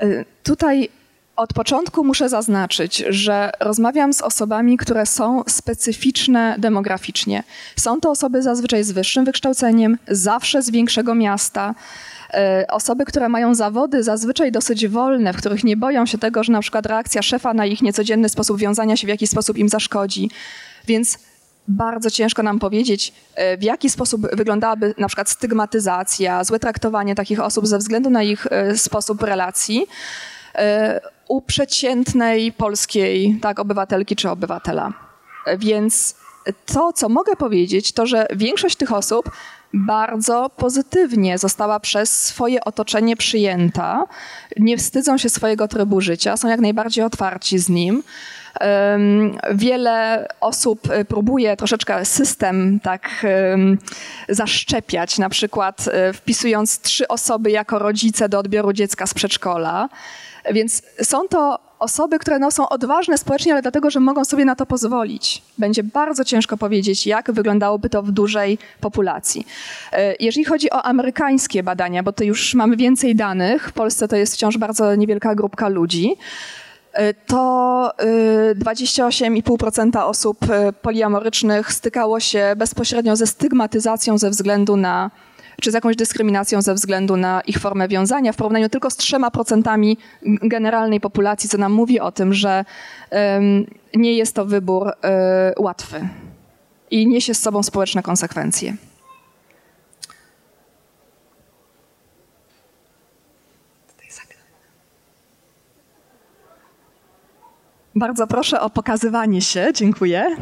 [0.00, 0.88] E, tutaj
[1.36, 7.42] od początku muszę zaznaczyć, że rozmawiam z osobami, które są specyficzne demograficznie.
[7.76, 11.74] Są to osoby zazwyczaj z wyższym wykształceniem, zawsze z większego miasta
[12.68, 16.60] osoby, które mają zawody zazwyczaj dosyć wolne, w których nie boją się tego, że na
[16.60, 20.30] przykład reakcja szefa na ich niecodzienny sposób wiązania się w jakiś sposób im zaszkodzi.
[20.86, 21.18] Więc
[21.68, 27.40] bardzo ciężko nam powiedzieć, e, w jaki sposób wyglądałaby na przykład stygmatyzacja, złe traktowanie takich
[27.40, 29.86] osób ze względu na ich e, sposób relacji.
[30.54, 34.92] e, u przeciętnej polskiej tak, obywatelki czy obywatela.
[35.58, 36.14] Więc
[36.66, 39.30] to, co mogę powiedzieć, to że większość tych osób
[39.74, 44.04] bardzo pozytywnie została przez swoje otoczenie przyjęta,
[44.56, 48.02] nie wstydzą się swojego trybu życia, są jak najbardziej otwarci z nim.
[49.54, 53.26] Wiele osób e, próbuje troszeczkę system tak
[54.28, 59.88] zaszczepiać, na przykład e, wpisując trzy osoby jako rodzice do odbioru dziecka z przedszkola.
[60.52, 64.54] Więc są to osoby, które no, są odważne społecznie, ale dlatego, że mogą sobie na
[64.54, 65.42] to pozwolić.
[65.58, 69.46] Będzie bardzo ciężko powiedzieć, jak wyglądałoby to w dużej populacji.
[69.92, 74.16] E, jeżeli chodzi o amerykańskie badania, bo to już mamy więcej danych, w Polsce to
[74.16, 76.16] jest wciąż bardzo niewielka grupka ludzi,
[76.92, 77.90] e, to
[78.54, 80.38] 28,5% e, osób
[80.82, 85.10] poliamorycznych stykało się bezpośrednio ze stygmatyzacją ze względu na
[85.60, 89.30] czy z jakąś dyskryminacją ze względu na ich formę wiązania w porównaniu tylko z trzema
[89.30, 89.98] procentami
[90.42, 92.64] generalnej populacji, co nam mówi o tym, że
[93.94, 94.92] nie jest to wybór um,
[95.58, 96.08] łatwy
[96.90, 98.76] i niesie z sobą społeczne konsekwencje.
[107.94, 109.68] Bardzo proszę o pokazywanie się.
[109.74, 110.36] Dziękuję.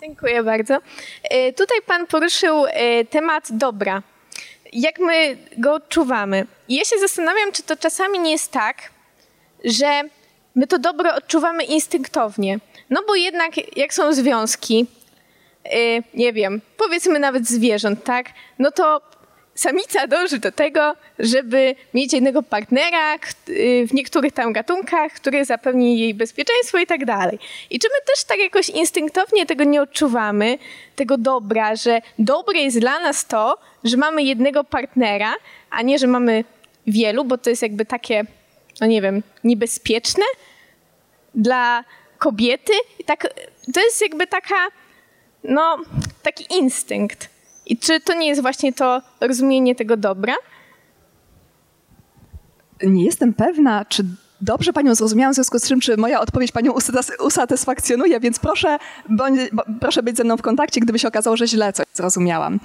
[0.00, 0.78] Dziękuję bardzo.
[1.22, 4.02] E, tutaj Pan poruszył e, temat dobra.
[4.72, 6.46] Jak my go odczuwamy?
[6.68, 8.76] I ja się zastanawiam, czy to czasami nie jest tak,
[9.64, 10.02] że
[10.54, 12.58] my to dobro odczuwamy instynktownie.
[12.90, 14.86] No bo jednak, jak są związki,
[15.64, 15.78] e,
[16.14, 18.26] nie wiem, powiedzmy nawet zwierząt, tak?
[18.58, 19.00] No to
[19.56, 23.14] samica dąży do tego, żeby mieć jednego partnera
[23.48, 27.38] y, w niektórych tam gatunkach, który zapewni jej bezpieczeństwo i tak dalej.
[27.70, 30.58] I czy my też tak jakoś instynktownie tego nie odczuwamy,
[30.96, 35.34] tego dobra, że dobre jest dla nas to, że mamy jednego partnera,
[35.70, 36.44] a nie, że mamy
[36.86, 38.24] wielu, bo to jest jakby takie,
[38.80, 40.24] no nie wiem, niebezpieczne
[41.34, 41.84] dla
[42.18, 42.72] kobiety.
[42.98, 43.34] I tak,
[43.74, 44.68] to jest jakby taka,
[45.44, 45.76] no,
[46.22, 47.35] taki instynkt.
[47.66, 50.34] I czy to nie jest właśnie to rozumienie tego dobra?
[52.82, 54.04] Nie jestem pewna, czy
[54.40, 56.72] dobrze panią zrozumiałam, w związku z czym, czy moja odpowiedź panią
[57.20, 59.40] usatysfakcjonuje, więc proszę, bądź,
[59.80, 62.60] proszę być ze mną w kontakcie, gdyby się okazało, że źle coś zrozumiałam.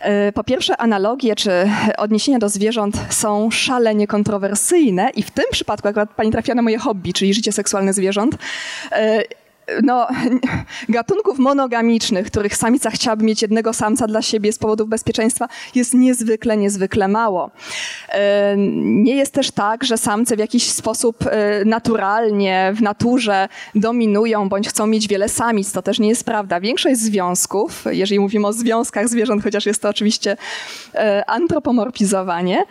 [0.00, 1.50] E, po pierwsze, analogie czy
[1.98, 6.78] odniesienia do zwierząt są szalenie kontrowersyjne i w tym przypadku akurat pani trafia na moje
[6.78, 8.36] hobby, czyli życie seksualne zwierząt
[8.92, 9.22] e,
[9.82, 10.06] no,
[10.88, 16.56] gatunków monogamicznych, których samica chciałaby mieć jednego samca dla siebie z powodów bezpieczeństwa, jest niezwykle,
[16.56, 17.50] niezwykle mało.
[18.08, 24.48] E, nie jest też tak, że samce w jakiś sposób e, naturalnie w naturze dominują
[24.48, 25.72] bądź chcą mieć wiele samic.
[25.72, 26.60] To też nie jest prawda.
[26.60, 30.36] Większość związków, jeżeli mówimy o związkach zwierząt, chociaż jest to oczywiście
[30.94, 32.64] e, antropomorfizowanie,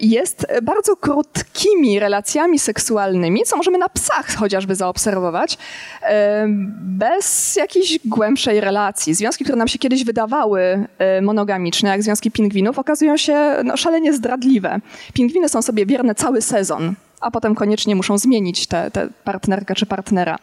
[0.00, 5.58] jest bardzo krótkimi relacjami seksualnymi, co możemy na psach chociażby zaobserwować,
[6.02, 6.46] e,
[6.80, 9.14] bez jakiejś głębszej relacji.
[9.14, 14.12] Związki, które nam się kiedyś wydawały e, monogamiczne, jak związki pingwinów, okazują się no, szalenie
[14.12, 14.80] zdradliwe.
[15.12, 18.90] Pingwiny są sobie wierne cały sezon, a potem koniecznie muszą zmienić tę
[19.24, 20.38] partnerkę czy partnera.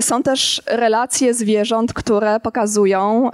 [0.00, 3.30] Są też relacje zwierząt, które pokazują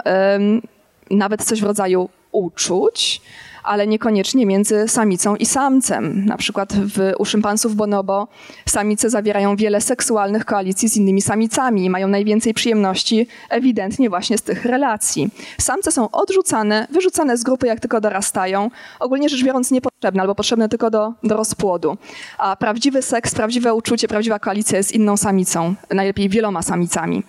[1.11, 3.21] nawet coś w rodzaju uczuć,
[3.67, 6.25] ale niekoniecznie między samicą i samcem.
[6.25, 8.27] Na przykład w, u szympansów bonobo
[8.65, 14.41] samice zawierają wiele seksualnych koalicji z innymi samicami i mają najwięcej przyjemności ewidentnie właśnie z
[14.41, 15.29] tych relacji.
[15.57, 20.69] Samce są odrzucane, wyrzucane z grupy jak tylko dorastają, ogólnie rzecz biorąc niepotrzebne albo potrzebne
[20.69, 21.97] tylko do, do rozpłodu.
[22.37, 27.23] A prawdziwy seks, prawdziwe uczucie, prawdziwa koalicja jest inną samicą, najlepiej wieloma samicami.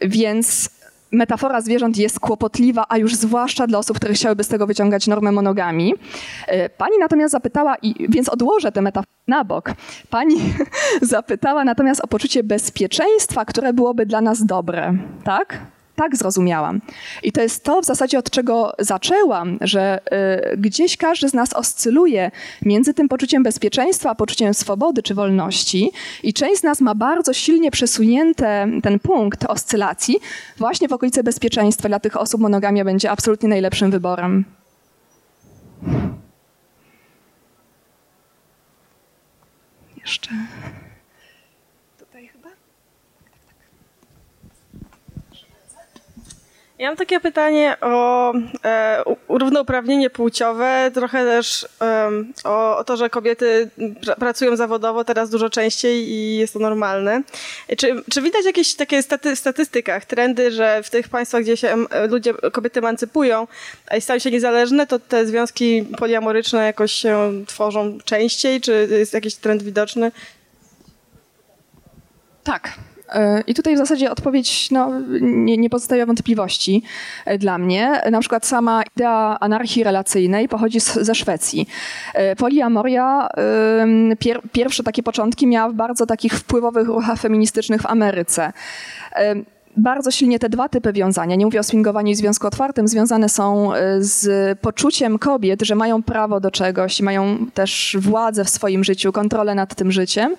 [0.00, 0.79] Yy, więc
[1.12, 5.32] metafora zwierząt jest kłopotliwa, a już zwłaszcza dla osób, które chciałyby z tego wyciągać normę
[5.32, 5.94] monogami.
[6.46, 9.72] E, pani natomiast zapytała, i więc odłożę tę metaforę na bok.
[10.10, 10.36] Pani
[11.02, 14.94] zapytała natomiast o poczucie bezpieczeństwa, które byłoby dla nas dobre,
[15.24, 15.58] tak?
[16.00, 16.80] Tak zrozumiałam.
[17.22, 20.00] I to jest to w zasadzie, od czego zaczęłam, że
[20.52, 22.30] y, gdzieś każdy z nas oscyluje
[22.62, 25.90] między tym poczuciem bezpieczeństwa a poczuciem swobody czy wolności.
[26.22, 28.44] I część z nas ma bardzo silnie przesunięty
[28.82, 30.16] ten punkt oscylacji
[30.56, 31.88] właśnie w okolicy bezpieczeństwa.
[31.88, 34.44] Dla tych osób monogamia będzie absolutnie najlepszym wyborem.
[40.00, 40.30] Jeszcze.
[46.80, 48.32] Ja mam takie pytanie o
[48.64, 53.70] e, równouprawnienie płciowe, trochę też um, o, o, to, że kobiety
[54.00, 57.22] pr pracują zawodowo teraz dużo częściej i jest to normalne.
[57.78, 61.76] Czy, czy widać jakieś takie staty statystykach, trendy, że w tych państwach, gdzie się
[62.08, 63.46] ludzie, kobiety emancypują
[63.98, 68.60] i stają się niezależne, to te związki poliamoryczne jakoś się tworzą częściej?
[68.60, 70.12] Czy jest jakiś trend widoczny?
[72.44, 72.89] Tak, E,
[73.46, 74.90] I tutaj w zasadzie odpowiedź no,
[75.20, 76.82] nie, nie pozostawia wątpliwości
[77.24, 78.02] e, dla mnie.
[78.10, 81.68] Na przykład sama idea anarchii relacyjnej pochodzi z, ze Szwecji.
[82.14, 83.28] E, poliamoria,
[84.18, 88.52] pier, pierwsze takie początki miała w bardzo takich wpływowych ruchach feministycznych w Ameryce
[89.76, 93.70] bardzo silnie te dwa typy wiązania, nie mówię o swingowaniu i związku otwartym, związane są
[93.98, 99.54] z poczuciem kobiet, że mają prawo do czegoś, mają też władzę w swoim życiu, kontrolę
[99.54, 100.36] nad tym życiem.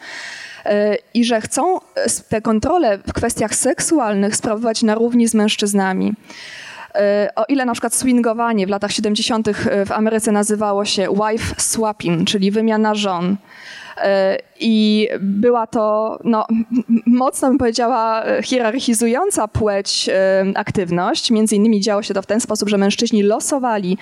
[0.66, 1.82] E, i że chcą e,
[2.30, 6.14] te kontrole w kwestiach seksualnych sprawować na równi z mężczyznami.
[6.96, 9.50] E, o ile na przykład swingowanie w latach 70.
[9.86, 13.38] w Ameryce nazywało się wife swapping, czyli wymiana żon,
[14.60, 16.46] I była to no,
[17.06, 21.32] mocno, bym powiedziała, hierarchizująca płeć e, aktywność.
[21.32, 23.98] Między innymi działo się to w ten sposób, że mężczyźni losowali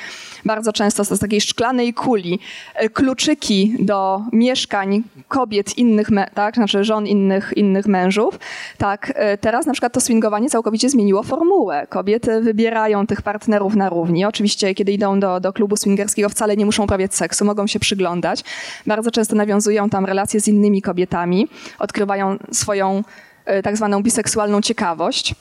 [0.46, 2.40] bardzo często z takiej szklanej kuli
[2.76, 8.40] e, kluczyki do mieszkań kobiet innych, tak, znaczy żon innych, innych mężów.
[8.78, 11.88] Tak, teraz na przykład to swingowanie całkowicie zmieniło formułę.
[11.90, 14.26] Kobiety wybierają tych partnerów na równi.
[14.26, 18.44] Oczywiście, kiedy idą do, do klubu swingerskiego, wcale nie muszą uprawiać seksu, mogą się przyglądać.
[18.88, 21.48] Bardzo często nawiązują tam relacje z innymi kobietami,
[21.80, 23.04] odkrywają swoją
[23.46, 25.36] e, tak zwaną biseksualną ciekawość.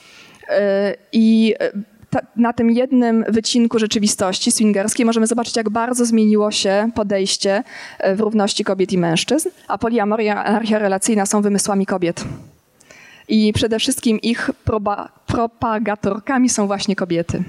[0.48, 1.70] E, I e,
[2.10, 7.62] ta, na tym jednym wycinku rzeczywistości swingerskiej możemy zobaczyć, jak bardzo zmieniło się podejście
[8.14, 12.24] w równości kobiet i mężczyzn, a poliamoria i anarchia relacyjna są wymysłami kobiet.
[13.28, 17.44] I przede wszystkim ich proba, propagatorkami są właśnie kobiety.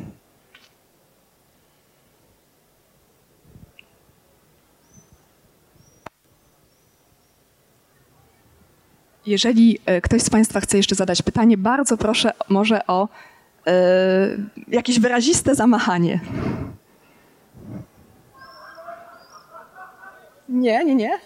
[9.30, 13.72] Jeżeli e, ktoś z Państwa chce jeszcze zadać pytanie, bardzo proszę może o y,
[14.68, 16.20] jakieś wyraziste zamachanie.
[20.50, 21.20] Nie, nie, nie.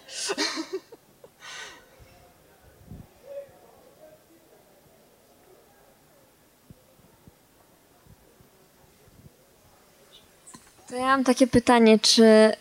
[10.90, 12.54] To ja mam takie pytanie, czy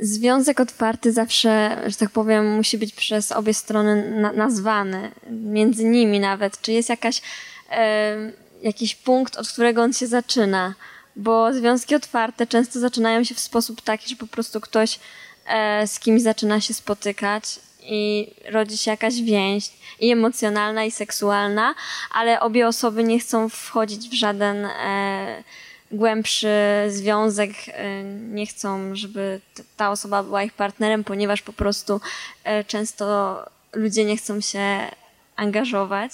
[0.00, 6.20] Związek otwarty zawsze, że tak powiem, musi być przez obie strony na nazwany, między nimi
[6.20, 6.60] nawet.
[6.60, 7.22] Czy jest jakaś,
[7.70, 8.16] e,
[8.62, 10.74] jakiś punkt, od którego on się zaczyna?
[11.16, 14.98] Bo związki otwarte często zaczynają się w sposób taki, że po prostu ktoś
[15.46, 19.70] e, z kimś zaczyna się spotykać i rodzi się jakaś więź
[20.00, 21.74] i emocjonalna, i seksualna,
[22.14, 24.64] ale obie osoby nie chcą wchodzić w żaden.
[24.64, 25.44] E,
[25.92, 26.48] głębszy
[26.88, 29.40] związek, e, nie chcą, żeby
[29.76, 32.00] ta osoba była ich partnerem, ponieważ po prostu
[32.44, 33.36] e, często
[33.72, 34.90] ludzie nie chcą się
[35.36, 36.12] angażować.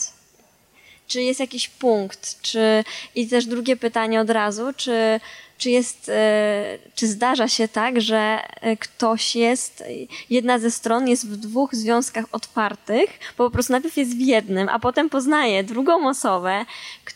[1.06, 2.42] Czy jest jakiś punkt?
[2.42, 2.84] Czy,
[3.14, 5.20] I też drugie pytanie od razu, czy
[5.58, 9.84] czy jest, e, czy zdarza się tak, że e, ktoś jest,
[10.30, 14.68] jedna ze stron jest w dwóch związkach otwartych, bo po prostu najpierw jest w jednym,
[14.68, 16.64] a potem poznaje drugą osobę,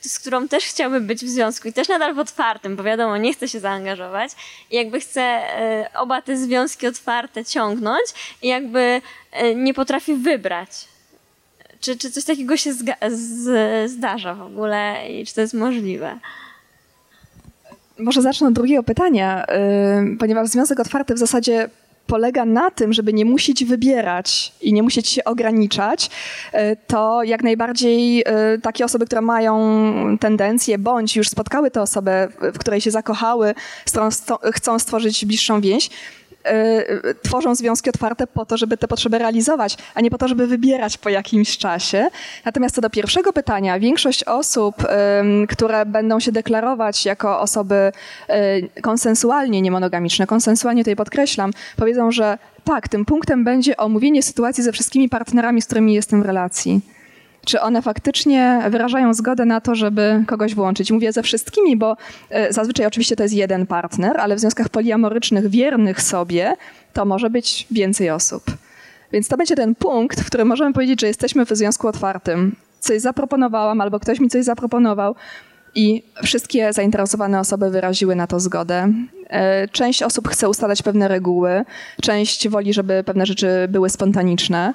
[0.00, 3.34] z którą też chciałby być w związku i też nadal w otwartym, bo wiadomo, nie
[3.34, 4.30] chce się zaangażować
[4.70, 8.06] i jakby chce e, oba te związki otwarte ciągnąć
[8.42, 9.02] i jakby
[9.54, 10.89] nie potrafi wybrać.
[11.80, 12.70] Czy, czy coś takiego się
[13.86, 16.18] zdarza w ogóle i czy to jest możliwe?
[17.98, 19.46] Może zacznę od drugiego pytania,
[20.18, 21.70] ponieważ Związek Otwarty w zasadzie
[22.10, 26.10] polega na tym, żeby nie musieć wybierać i nie musieć się ograniczać,
[26.54, 28.24] y, to jak najbardziej y,
[28.62, 29.54] takie osoby, które mają
[30.20, 33.54] tendencję, bądź już spotkały tę osobę, w której się zakochały,
[33.86, 33.92] z
[34.54, 35.90] chcą stworzyć bliższą więź,
[37.22, 40.98] tworzą związki otwarte po to, żeby te potrzeby realizować, a nie po to, żeby wybierać
[40.98, 42.08] po jakimś czasie.
[42.44, 44.74] Natomiast co do pierwszego pytania, większość osób,
[45.48, 47.92] które będą się deklarować jako osoby
[48.76, 54.72] y, konsensualnie niemonogamiczne, konsensualnie tutaj podkreślam, powiedzą, że tak, tym punktem będzie omówienie sytuacji ze
[54.72, 56.80] wszystkimi partnerami, z którymi jestem w relacji
[57.44, 60.90] czy one faktycznie wyrażają zgodę na to, żeby kogoś włączyć.
[60.90, 61.96] Mówię ze wszystkimi, bo
[62.30, 66.56] e, zazwyczaj oczywiście to jest jeden partner, ale w związkach poliamorycznych wiernych sobie
[66.92, 68.44] to może być więcej osób.
[69.12, 72.56] Więc to będzie ten punkt, w którym możemy powiedzieć, że jesteśmy w związku otwartym.
[72.80, 75.14] Coś zaproponowałam albo ktoś mi coś zaproponował
[75.74, 78.92] i wszystkie zainteresowane osoby wyraziły na to zgodę.
[79.28, 81.64] E, część osób chce ustalać pewne reguły,
[82.02, 84.74] część woli, żeby pewne rzeczy były spontaniczne.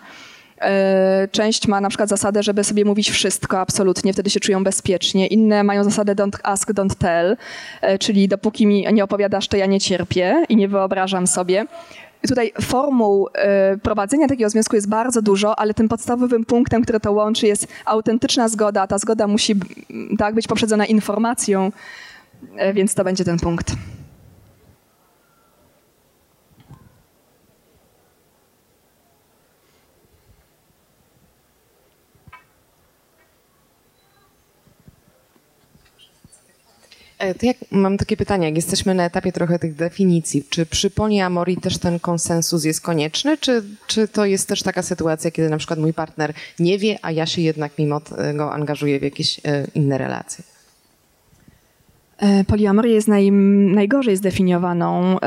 [0.62, 5.28] E, część ma na przykład zasadę, żeby sobie mówić wszystko absolutnie, wtedy się czują bezpiecznie.
[5.28, 7.38] Inne mają zasadę don't ask, don't tell,
[7.82, 11.66] e, czyli dopóki mi nie opowiadasz, to ja nie cierpię i nie wyobrażam sobie.
[12.28, 17.12] Tutaj formuł e, prowadzenia takiego związku jest bardzo dużo, ale tym podstawowym punktem, który to
[17.12, 19.56] łączy jest autentyczna zgoda, ta zgoda musi
[20.18, 21.72] tak, być poprzedzona informacją,
[22.74, 23.76] więc to będzie ten punkt.
[37.18, 41.58] To jak, mam takie pytanie, jak jesteśmy na etapie trochę tych definicji, czy przy poliamorii
[41.58, 45.80] też ten konsensus jest konieczny, czy, czy to jest też taka sytuacja, kiedy na przykład
[45.80, 49.98] mój partner nie wie, a ja się jednak mimo tego angażuję w jakieś e, inne
[49.98, 50.55] relacje?
[52.18, 55.18] E, poliamoria jest naj, najgorzej zdefiniowaną,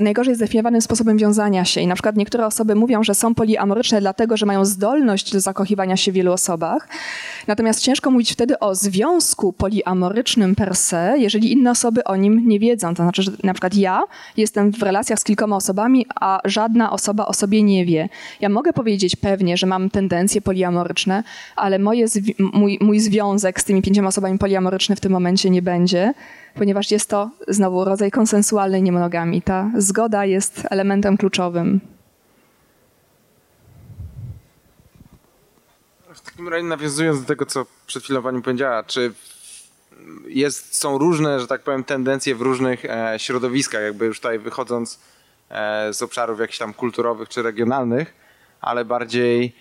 [0.00, 1.80] najgorzej zdefiniowanym sposobem wiązania się.
[1.80, 5.96] I na przykład niektóre osoby mówią, że są poliamoryczne dlatego, że mają zdolność do zakochiwania
[5.96, 6.88] się w wielu osobach.
[7.46, 12.58] Natomiast ciężko mówić wtedy o związku poliamorycznym per se, jeżeli inne osoby o nim nie
[12.58, 12.94] wiedzą.
[12.94, 14.02] To znaczy, że na przykład ja
[14.36, 18.08] jestem w relacjach z kilkoma osobami, a żadna osoba o sobie nie wie.
[18.40, 21.22] Ja mogę powiedzieć pewnie, że mam tendencje poliamoryczne,
[21.56, 22.06] ale moje,
[22.38, 26.14] mój, mój związek z tymi pięcioma osobami poliamoryczny w tym momencie momencie nie będzie,
[26.54, 29.42] ponieważ jest to znowu rodzaj konsensualnej niemonogami.
[29.42, 31.80] Ta zgoda jest elementem kluczowym.
[36.14, 39.12] W takim razie nawiązując do tego, co przed chwilą pani powiedziała, czy
[40.26, 45.00] jest, są różne, że tak powiem, tendencje w różnych e, środowiskach, jakby już tutaj wychodząc
[45.50, 48.14] e, z obszarów jakichś tam kulturowych czy regionalnych,
[48.60, 49.56] ale bardziej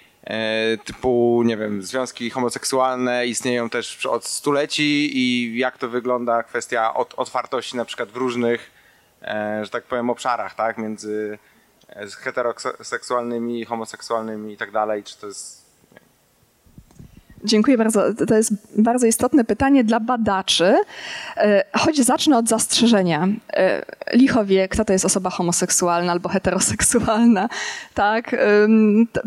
[0.86, 7.14] typu, nie wiem, związki homoseksualne istnieją też od stuleci i jak to wygląda kwestia od,
[7.18, 8.72] otwartości na przykład w różnych,
[9.22, 11.40] e, że tak powiem, obszarach, tak, między
[11.90, 15.61] e, heteroseksualnymi, homoseksualnymi i tak dalej, czy to jest
[17.44, 18.02] Dziękuję bardzo.
[18.28, 20.76] To jest bardzo istotne pytanie dla badaczy.
[21.38, 23.28] E, choć zacznę od zastrzeżenia.
[23.54, 27.50] E, licho wie, kto to jest osoba homoseksualna albo heteroseksualna.
[27.94, 28.36] Tak?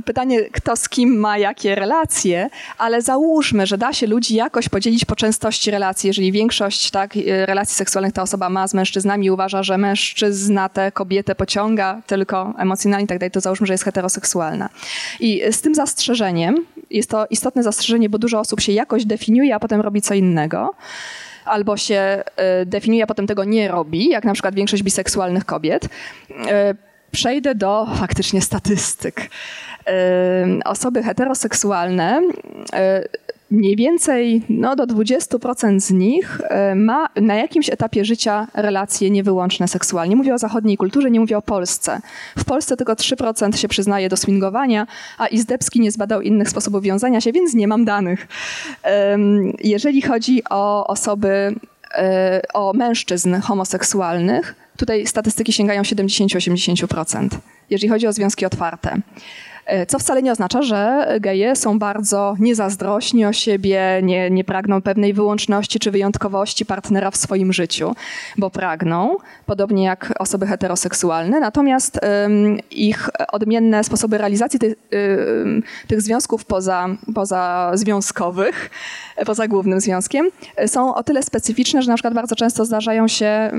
[0.04, 5.04] Pytanie, kto z kim ma jakie relacje, ale załóżmy, że da się ludzi jakoś podzielić
[5.04, 6.06] po częstości relacji.
[6.06, 10.68] Jeżeli większość tak, e, relacji seksualnych ta osoba ma z mężczyznami i uważa, że mężczyzna
[10.68, 14.68] tę kobietę pociąga tylko emocjonalnie i tak dalej, to załóżmy, że jest heteroseksualna.
[15.20, 16.56] I z tym zastrzeżeniem,
[16.90, 20.74] jest to istotne zastrzeżenie, bo dużo osób się jakoś definiuje, a potem robi co innego.
[21.44, 22.22] Albo się
[22.62, 25.84] y, definiuje, a potem tego nie robi, jak na przykład większość biseksualnych kobiet.
[25.84, 25.88] Y,
[27.10, 29.20] przejdę do faktycznie statystyk.
[29.20, 32.20] Y, osoby heteroseksualne
[33.54, 39.68] mniej więcej no, do 20% z nich e, ma na jakimś etapie życia relacje niewyłączne
[39.68, 40.16] seksualnie.
[40.16, 42.00] Mówię o zachodniej kulturze, nie mówię o Polsce.
[42.38, 44.86] W Polsce tylko 3% się przyznaje do swingowania,
[45.18, 48.28] a Izdebski nie zbadał innych sposobów wiązania się, więc nie mam danych.
[49.64, 51.54] Jeżeli chodzi o osoby,
[51.94, 57.28] e, o mężczyzn homoseksualnych, tutaj statystyki sięgają 70-80%,
[57.70, 59.00] jeżeli chodzi o związki otwarte.
[59.66, 64.82] E, co wcale nie oznacza, że geje są bardzo niezazdrośni o siebie, nie, nie pragną
[64.82, 67.94] pewnej wyłączności czy wyjątkowości partnera w swoim życiu,
[68.38, 72.00] bo pragną, podobnie jak osoby heteroseksualne, natomiast
[72.70, 78.70] ich odmienne sposoby realizacji um, tych związków poza, poza związkowych,
[79.26, 80.28] poza głównym związkiem,
[80.66, 83.50] są o tyle specyficzne, że na przykład bardzo często zdarzają się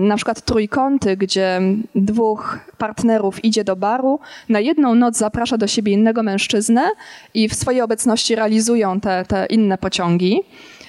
[0.00, 1.60] na przykład trójkąty, gdzie
[1.94, 6.90] dwóch partnerów idzie do baru, na jedną noc zaprasza zaprasza do siebie innego mężczyznę
[7.34, 10.42] i w swojej obecności realizują te, te inne pociągi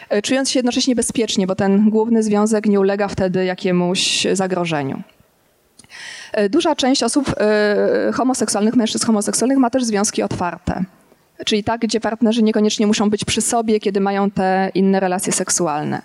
[0.09, 5.03] e, czując się jednocześnie bezpiecznie, bo ten główny związek nie ulega wtedy jakiemuś zagrożeniu.
[6.33, 10.83] E, duża część osób e, homoseksualnych, mężczyzn homoseksualnych ma też związki otwarte.
[11.45, 16.01] Czyli tak, gdzie partnerzy niekoniecznie muszą być przy sobie, kiedy mają te inne relacje seksualne.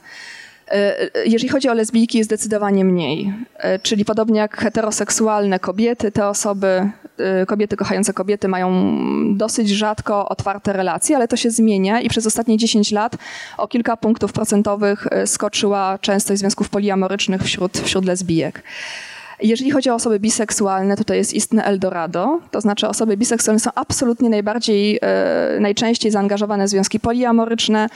[1.25, 3.35] Jeżeli chodzi o lesbijki, zdecydowanie mniej.
[3.83, 6.91] Czyli podobnie jak heteroseksualne kobiety, te osoby
[7.47, 8.95] kobiety kochające kobiety mają
[9.37, 13.17] dosyć rzadko otwarte relacje, ale to się zmienia i przez ostatnie 10 lat
[13.59, 18.63] o kilka punktów procentowych skoczyła częstość związków poliamorycznych wśród, wśród lesbijek.
[19.43, 22.41] Jeżeli chodzi o osoby biseksualne, to jest istne Eldorado.
[22.51, 27.89] To znaczy osoby biseksualne są absolutnie najbardziej, e, najczęściej zaangażowane w związki poliamoryczne,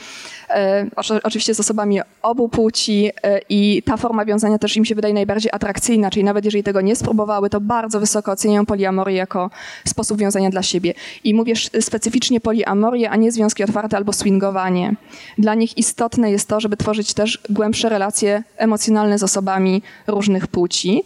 [0.49, 0.85] e,
[1.23, 5.51] oczywiście z osobami obu płci e, i ta forma wiązania też im się wydaje najbardziej
[5.53, 9.49] atrakcyjna, czyli nawet jeżeli tego nie spróbowały, to bardzo wysoko oceniają poliamorię jako
[9.87, 10.93] sposób wiązania dla siebie.
[11.23, 14.95] I mówię specyficznie poliamorię, a nie związki otwarte albo swingowanie.
[15.37, 21.03] Dla nich istotne jest to, żeby tworzyć też głębsze relacje emocjonalne z osobami różnych płci.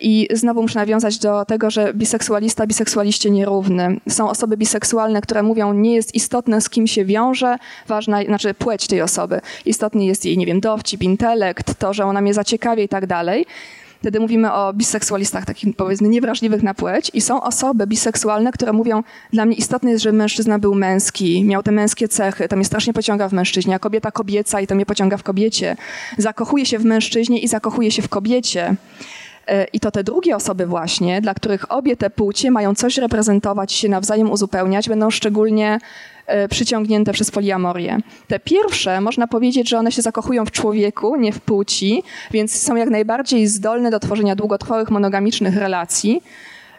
[0.00, 4.00] I znowu muszę nawiązać do tego, że biseksualista, biseksualiście nierówny.
[4.08, 7.56] Są osoby biseksualne, które mówią, nie jest istotne z kim się wiąże,
[7.88, 9.40] ważna, znaczy płeć tej osoby.
[9.66, 13.46] Istotny jest jej, nie wiem, dowcip, intelekt, to, że ona mnie zaciekawia i tak dalej.
[14.04, 19.02] Wtedy mówimy o biseksualistach, takich powiedzmy niewrażliwych na płeć i są osoby biseksualne, które mówią,
[19.32, 22.92] dla mnie istotne jest, żeby mężczyzna był męski, miał te męskie cechy, to mnie strasznie
[22.92, 25.76] pociąga w mężczyźnie, a kobieta kobieca i to mnie pociąga w kobiecie.
[26.18, 28.76] Zakochuje się w mężczyźnie i zakochuje się w kobiecie.
[29.46, 33.72] E, I to te drugie osoby właśnie, dla których obie te płcie mają coś reprezentować,
[33.72, 35.78] się nawzajem uzupełniać, będą szczególnie
[36.26, 37.98] e, przyciągnięte przez poliamorię.
[38.28, 42.76] Te pierwsze, można powiedzieć, że one się zakochują w człowieku, nie w płci, więc są
[42.76, 46.22] jak najbardziej zdolne do tworzenia długotrwałych, monogamicznych relacji,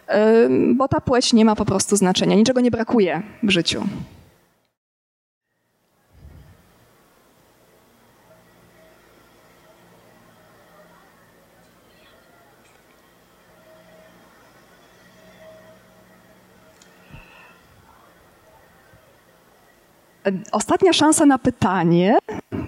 [0.08, 3.82] e, bo ta płeć nie ma po prostu znaczenia, niczego nie brakuje w życiu.
[20.52, 22.18] Ostatnia szansa na pytanie.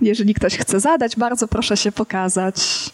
[0.00, 2.90] Jeżeli ktoś chce zadać, bardzo proszę się pokazać.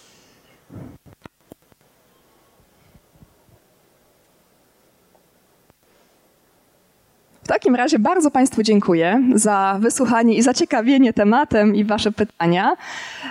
[7.45, 12.77] W takim razie bardzo Państwu dziękuję za wysłuchanie i zaciekawienie tematem i Wasze pytania.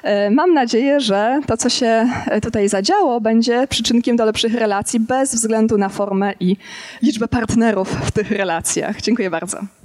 [0.04, 2.10] E, mam nadzieję, że to, co się
[2.42, 6.58] tutaj zadziało, będzie przyczynkiem do lepszych relacji bez względu na formę i
[7.02, 9.02] liczbę partnerów w tych relacjach.
[9.02, 9.83] Dziękuję bardzo.